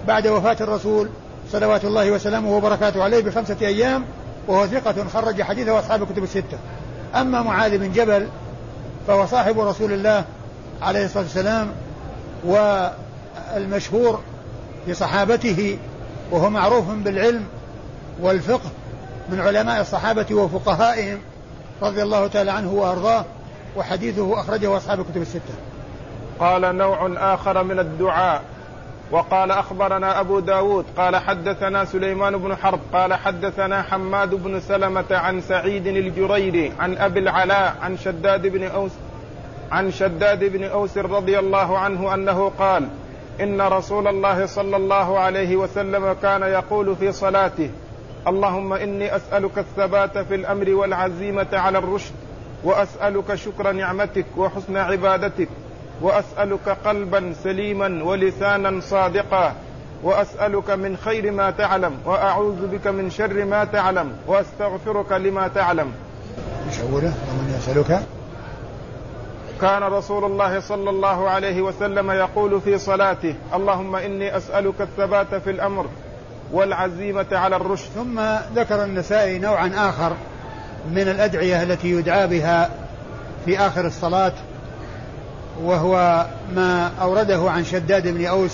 بعد 0.08 0.26
وفاة 0.26 0.56
الرسول 0.60 1.08
صلوات 1.52 1.84
الله 1.84 2.10
وسلامه 2.10 2.56
وبركاته 2.56 3.02
عليه 3.02 3.22
بخمسة 3.22 3.56
أيام 3.60 4.04
وهو 4.46 4.66
ثقة 4.66 5.08
خرج 5.08 5.42
حديثه 5.42 5.78
أصحاب 5.78 6.02
الكتب 6.02 6.22
الستة. 6.22 6.58
أما 7.14 7.42
معاذ 7.42 7.78
بن 7.78 7.92
جبل 7.92 8.28
فهو 9.06 9.26
صاحب 9.26 9.60
رسول 9.60 9.92
الله 9.92 10.24
عليه 10.82 11.04
الصلاة 11.04 11.22
والسلام 11.22 11.70
والمشهور 12.44 14.20
بصحابته 14.88 15.78
وهو 16.30 16.50
معروف 16.50 16.84
بالعلم 16.90 17.44
والفقه 18.20 18.70
من 19.30 19.40
علماء 19.40 19.80
الصحابة 19.80 20.34
وفقهائهم 20.34 21.18
رضي 21.82 22.02
الله 22.02 22.26
تعالى 22.26 22.50
عنه 22.50 22.72
وأرضاه 22.72 23.24
وحديثه 23.76 24.40
أخرجه 24.40 24.76
أصحاب 24.76 25.00
الكتب 25.00 25.22
الستة. 25.22 25.54
قال 26.40 26.76
نوع 26.76 27.10
آخر 27.34 27.62
من 27.62 27.78
الدعاء. 27.78 28.42
وقال 29.10 29.50
أخبرنا 29.50 30.20
أبو 30.20 30.38
داود 30.40 30.84
قال 30.96 31.16
حدثنا 31.16 31.84
سليمان 31.84 32.36
بن 32.36 32.56
حرب 32.56 32.80
قال 32.92 33.14
حدثنا 33.14 33.82
حماد 33.82 34.34
بن 34.34 34.60
سلمة 34.60 35.04
عن 35.10 35.40
سعيد 35.40 35.86
الجريري 35.86 36.72
عن 36.78 36.96
أبي 36.98 37.20
العلاء 37.20 37.76
عن 37.82 37.96
شداد 37.96 38.46
بن 38.46 38.62
أوس 38.64 38.92
عن 39.72 39.90
شداد 39.90 40.44
بن 40.44 40.64
أوس 40.64 40.98
رضي 40.98 41.38
الله 41.38 41.78
عنه 41.78 42.14
أنه 42.14 42.52
قال 42.58 42.88
إن 43.40 43.60
رسول 43.60 44.08
الله 44.08 44.46
صلى 44.46 44.76
الله 44.76 45.18
عليه 45.18 45.56
وسلم 45.56 46.12
كان 46.22 46.42
يقول 46.42 46.96
في 46.96 47.12
صلاته 47.12 47.70
اللهم 48.26 48.72
إني 48.72 49.16
أسألك 49.16 49.58
الثبات 49.58 50.18
في 50.18 50.34
الأمر 50.34 50.70
والعزيمة 50.70 51.46
على 51.52 51.78
الرشد 51.78 52.14
وأسألك 52.64 53.34
شكر 53.34 53.72
نعمتك 53.72 54.26
وحسن 54.36 54.76
عبادتك 54.76 55.48
وأسألك 56.02 56.68
قلبا 56.84 57.34
سليما 57.44 58.04
ولسانا 58.04 58.80
صادقا 58.80 59.52
وأسألك 60.02 60.70
من 60.70 60.96
خير 60.96 61.30
ما 61.30 61.50
تعلم 61.50 61.94
وأعوذ 62.04 62.66
بك 62.66 62.86
من 62.86 63.10
شر 63.10 63.44
ما 63.44 63.64
تعلم 63.64 64.12
وأستغفرك 64.26 65.12
لما 65.12 65.48
تعلم. 65.48 65.92
إيش 66.68 66.80
اوله؟ 66.80 67.14
ومن 67.30 67.54
يسألك؟ 67.58 68.02
كان 69.60 69.82
رسول 69.82 70.24
الله 70.24 70.60
صلى 70.60 70.90
الله 70.90 71.30
عليه 71.30 71.62
وسلم 71.62 72.10
يقول 72.10 72.60
في 72.60 72.78
صلاته: 72.78 73.34
اللهم 73.54 73.96
إني 73.96 74.36
أسألك 74.36 74.80
الثبات 74.80 75.34
في 75.34 75.50
الأمر 75.50 75.86
والعزيمة 76.52 77.26
على 77.32 77.56
الرشد. 77.56 77.88
ثم 77.94 78.20
ذكر 78.54 78.84
النسائي 78.84 79.38
نوعا 79.38 79.72
آخر 79.76 80.12
من 80.90 81.08
الأدعية 81.08 81.62
التي 81.62 81.90
يدعى 81.90 82.26
بها 82.26 82.70
في 83.44 83.58
آخر 83.58 83.86
الصلاة 83.86 84.32
وهو 85.62 86.26
ما 86.54 86.90
أورده 87.00 87.50
عن 87.50 87.64
شداد 87.64 88.08
بن 88.08 88.26
أوس 88.26 88.52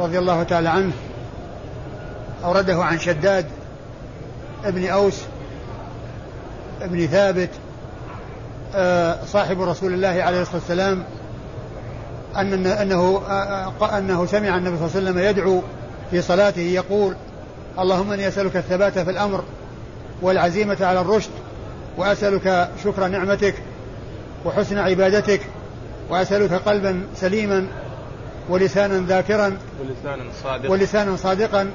رضي 0.00 0.18
الله 0.18 0.42
تعالى 0.42 0.68
عنه. 0.68 0.92
أورده 2.44 2.84
عن 2.84 2.98
شداد 2.98 3.46
بن 4.64 4.86
أوس 4.86 5.20
بن 6.84 7.06
ثابت 7.06 7.50
آه، 8.74 9.18
صاحب 9.26 9.62
رسول 9.62 9.94
الله 9.94 10.08
عليه 10.08 10.42
الصلاة 10.42 10.56
والسلام 10.56 11.04
أن 12.36 12.66
أنه 12.66 13.22
آه، 13.28 13.98
أنه 13.98 14.26
سمع 14.26 14.56
النبي 14.56 14.76
صلى 14.76 14.86
الله 14.86 14.96
عليه 14.96 15.10
وسلم 15.10 15.18
يدعو 15.18 15.62
في 16.10 16.22
صلاته 16.22 16.60
يقول 16.60 17.16
اللهم 17.78 18.12
إني 18.12 18.28
أسألك 18.28 18.56
الثبات 18.56 18.98
في 18.98 19.10
الأمر 19.10 19.44
والعزيمة 20.22 20.76
على 20.80 21.00
الرشد 21.00 21.30
وأسألك 21.96 22.68
شكر 22.84 23.08
نعمتك 23.08 23.54
وحسن 24.44 24.78
عبادتك 24.78 25.40
وأسألك 26.10 26.52
قلبا 26.52 27.02
سليما 27.16 27.66
ولسانا 28.48 29.06
ذاكرا 29.06 29.56
ولسانا 29.80 30.24
صادقا. 30.42 30.70
ولسانا 30.70 31.16
صادقا. 31.16 31.70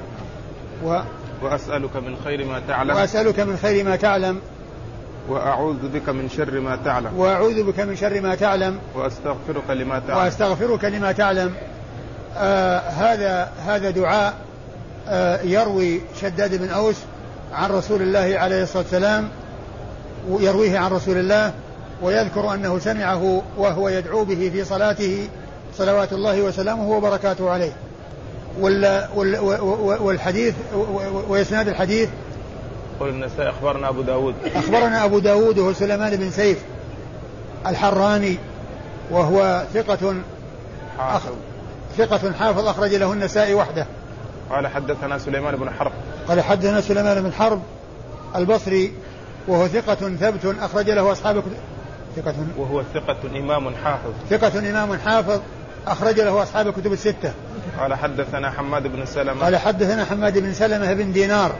و 0.84 1.00
وأسألك 1.42 1.96
من 1.96 2.16
خير 2.24 2.44
ما 2.44 2.62
تعلم. 2.68 2.96
وأسألك 2.96 3.40
من 3.40 3.56
خير 3.56 3.84
ما 3.84 3.96
تعلم. 3.96 4.40
وأعوذ 5.28 5.88
بك 5.88 6.08
من 6.08 6.28
شر 6.28 6.60
ما 6.60 6.76
تعلم. 6.76 7.16
وأعوذ 7.16 7.62
بك 7.62 7.80
من 7.80 7.96
شر 7.96 8.20
ما 8.20 8.34
تعلم. 8.34 8.78
وأستغفرك 8.94 9.70
لما 9.70 9.98
تعلم. 9.98 10.18
وأستغفرك 10.18 10.84
لما 10.84 11.12
تعلم. 11.12 11.54
آه 12.36 12.78
هذا 12.78 13.52
هذا 13.66 13.90
دعاء 13.90 14.34
آه 15.08 15.42
يروي 15.42 16.00
شداد 16.20 16.54
بن 16.54 16.68
أوس 16.68 16.96
عن 17.52 17.70
رسول 17.70 18.02
الله 18.02 18.38
عليه 18.38 18.62
الصلاة 18.62 18.82
والسلام 18.82 19.28
ويرويه 20.28 20.78
عن 20.78 20.90
رسول 20.90 21.16
الله. 21.16 21.52
ويذكر 22.02 22.54
أنه 22.54 22.78
سمعه 22.78 23.42
وهو 23.56 23.88
يدعو 23.88 24.24
به 24.24 24.50
في 24.52 24.64
صلاته 24.64 25.28
صلوات 25.76 26.12
الله 26.12 26.42
وسلامه 26.42 26.90
وبركاته 26.90 27.50
عليه. 27.50 27.72
وال 28.60 29.08
وال 29.14 29.40
والحديث 30.00 30.54
وإسناد 31.28 31.68
الحديث 31.68 32.08
قل 33.00 33.08
النسائي 33.08 33.50
أخبرنا 33.50 33.88
أبو 33.88 34.02
داود. 34.02 34.34
أخبرنا 34.54 35.04
أبو 35.04 35.18
داود 35.18 35.58
وهو 35.58 35.72
سليمان 35.72 36.16
بن 36.16 36.30
سيف 36.30 36.58
الحراني 37.66 38.36
وهو 39.10 39.64
ثقة 39.74 40.14
حافظ. 40.98 41.34
ثقة 41.98 42.32
حافظ 42.32 42.66
أخرج 42.66 42.94
له 42.94 43.12
النسائي 43.12 43.54
وحده. 43.54 43.86
قال 44.50 44.66
حدثنا 44.66 45.18
سليمان 45.18 45.56
بن 45.56 45.70
حرب. 45.70 45.92
قال 46.28 46.40
حدثنا 46.40 46.80
سليمان 46.80 47.22
بن 47.22 47.32
حرب 47.32 47.62
البصري 48.36 48.92
وهو 49.48 49.68
ثقة 49.68 49.94
ثبت 49.94 50.54
أخرج 50.60 50.90
له 50.90 51.12
أصحاب 51.12 51.42
ثقة. 52.20 52.34
وهو 52.58 52.82
ثقة 52.94 53.38
إمام 53.38 53.74
حافظ. 53.84 54.12
ثقة 54.30 54.58
إمام 54.58 54.98
حافظ. 54.98 55.40
أخرج 55.86 56.20
له 56.20 56.42
أصحاب 56.42 56.68
الكتب 56.68 56.92
الستة. 56.92 57.32
قال 57.80 57.94
حدثنا 57.94 58.50
حماد 58.50 58.82
بن 58.86 59.06
سلمة. 59.06 59.44
قال 59.44 59.56
حدثنا 59.56 60.04
حماد 60.04 60.38
بن 60.38 60.52
سلمة 60.52 60.92
بن 60.92 61.12
دينار 61.12 61.52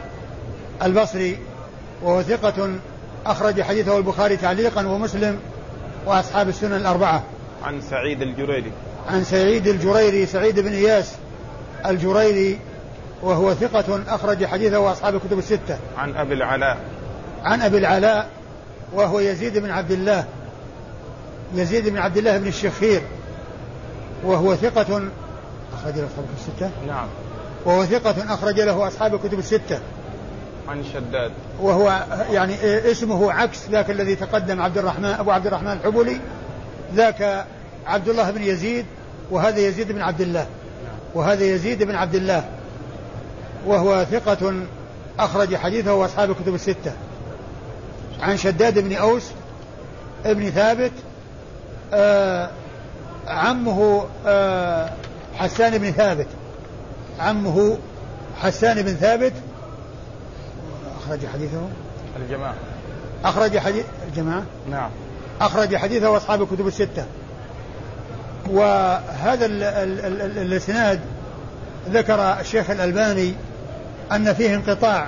البصري 0.83 1.37
وهو 2.03 2.21
ثقة 2.21 2.75
أخرج 3.25 3.61
حديثه 3.61 3.97
البخاري 3.97 4.37
تعليقا 4.37 4.87
ومسلم 4.87 5.39
وأصحاب 6.05 6.49
السنن 6.49 6.73
الأربعة. 6.73 7.23
عن 7.63 7.81
سعيد 7.81 8.21
الجريري. 8.21 8.71
عن 9.09 9.23
سعيد 9.23 9.67
الجريري 9.67 10.25
سعيد 10.25 10.59
بن 10.59 10.73
إياس 10.73 11.15
الجريري 11.85 12.59
وهو 13.23 13.53
ثقة 13.53 14.01
أخرج 14.07 14.45
حديثه 14.45 14.79
وأصحاب 14.79 15.15
الكتب 15.15 15.39
الستة. 15.39 15.77
عن 15.97 16.15
أبي 16.15 16.33
العلاء. 16.33 16.77
عن 17.43 17.61
أبي 17.61 17.77
العلاء 17.77 18.29
وهو 18.93 19.19
يزيد 19.19 19.57
بن 19.57 19.71
عبد 19.71 19.91
الله. 19.91 20.25
يزيد 21.53 21.89
بن 21.89 21.97
عبد 21.97 22.17
الله 22.17 22.37
بن 22.37 22.47
الشخير 22.47 23.01
وهو 24.23 24.55
ثقة 24.55 25.01
أخرج 25.73 25.95
له 25.95 26.05
أصحاب 26.05 26.23
الكتب 26.23 26.37
الستة. 26.37 26.71
نعم. 26.87 27.07
وهو 27.65 27.85
ثقة 27.85 28.33
أخرج 28.33 28.59
له 28.59 28.87
أصحاب 28.87 29.15
الكتب 29.15 29.39
الستة. 29.39 29.79
عن 30.67 30.83
شداد. 30.93 31.31
وهو 31.61 32.03
يعني 32.31 32.55
اسمه 32.91 33.31
عكس 33.31 33.69
ذاك 33.69 33.89
الذي 33.89 34.15
تقدم 34.15 34.61
عبد 34.61 34.77
الرحمن 34.77 35.05
أبو 35.05 35.31
عبد 35.31 35.47
الرحمن 35.47 35.71
الحبلي 35.71 36.19
ذاك 36.95 37.45
عبد 37.85 38.09
الله 38.09 38.31
بن 38.31 38.43
يزيد 38.43 38.85
وهذا 39.31 39.59
يزيد 39.59 39.91
بن 39.91 40.01
عبد 40.01 40.21
الله. 40.21 40.47
وهذا 41.15 41.43
يزيد 41.43 41.83
بن 41.83 41.95
عبد 41.95 42.15
الله. 42.15 42.45
وهو 43.65 44.05
ثقة 44.11 44.53
أخرج 45.19 45.55
حديثه 45.55 45.93
وأصحاب 45.93 46.31
الكتب 46.31 46.55
الستة. 46.55 46.93
عن 48.21 48.37
شداد 48.37 48.79
بن 48.79 48.93
أوس 48.93 49.23
ابن 50.25 50.49
ثابت 50.49 50.91
آه 51.93 52.49
عمه 53.27 54.05
آه 54.27 54.89
حسان 55.35 55.77
بن 55.77 55.91
ثابت. 55.91 56.27
عمه 57.19 57.77
حسان 58.41 58.81
بن 58.81 58.93
ثابت. 58.93 59.33
أخرج 60.99 61.19
حديثه. 61.33 61.61
الجماعة. 62.19 62.55
أخرج 63.25 63.57
حديث 63.57 63.85
الجماعة. 64.07 64.43
نعم. 64.71 64.89
أخرج 65.41 65.75
حديثه 65.75 66.17
أصحاب 66.17 66.41
الكتب 66.41 66.67
الستة. 66.67 67.05
وهذا 68.49 69.45
الإسناد 69.45 70.99
ذكر 71.89 72.39
الشيخ 72.39 72.69
الألباني 72.69 73.33
أن 74.11 74.33
فيه 74.33 74.55
انقطاع 74.55 75.07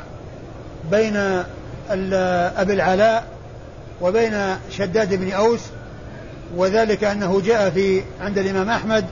بين 0.91 1.15
أبي 2.57 2.73
العلاء 2.73 3.23
وبين 4.01 4.55
شداد 4.71 5.13
بن 5.15 5.31
أوس 5.31 5.61
وذلك 6.55 7.03
أنه 7.03 7.41
جاء 7.41 7.69
في 7.69 8.01
عند 8.21 8.37
الإمام 8.37 8.69
أحمد 8.69 9.05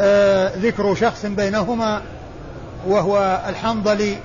آه 0.00 0.52
ذكر 0.56 0.94
شخص 0.94 1.26
بينهما 1.26 2.02
وهو 2.86 3.42
الحنظلي 3.48 4.16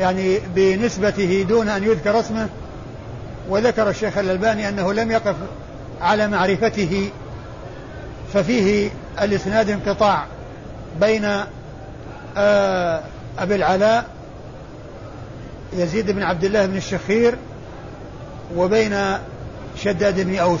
يعني 0.00 0.38
بنسبته 0.54 1.46
دون 1.48 1.68
أن 1.68 1.84
يذكر 1.84 2.20
اسمه 2.20 2.48
وذكر 3.48 3.90
الشيخ 3.90 4.18
الألباني 4.18 4.68
أنه 4.68 4.92
لم 4.92 5.10
يقف 5.10 5.36
على 6.00 6.28
معرفته 6.28 7.10
ففيه 8.34 8.90
الإسناد 9.22 9.70
انقطاع 9.70 10.24
بين 11.00 11.28
آه 12.36 13.00
أبي 13.38 13.54
العلاء 13.54 14.04
يزيد 15.72 16.10
بن 16.10 16.22
عبد 16.22 16.44
الله 16.44 16.66
بن 16.66 16.76
الشخير 16.76 17.34
وبين 18.56 18.96
شداد 19.76 20.20
بن 20.20 20.36
أوس. 20.36 20.60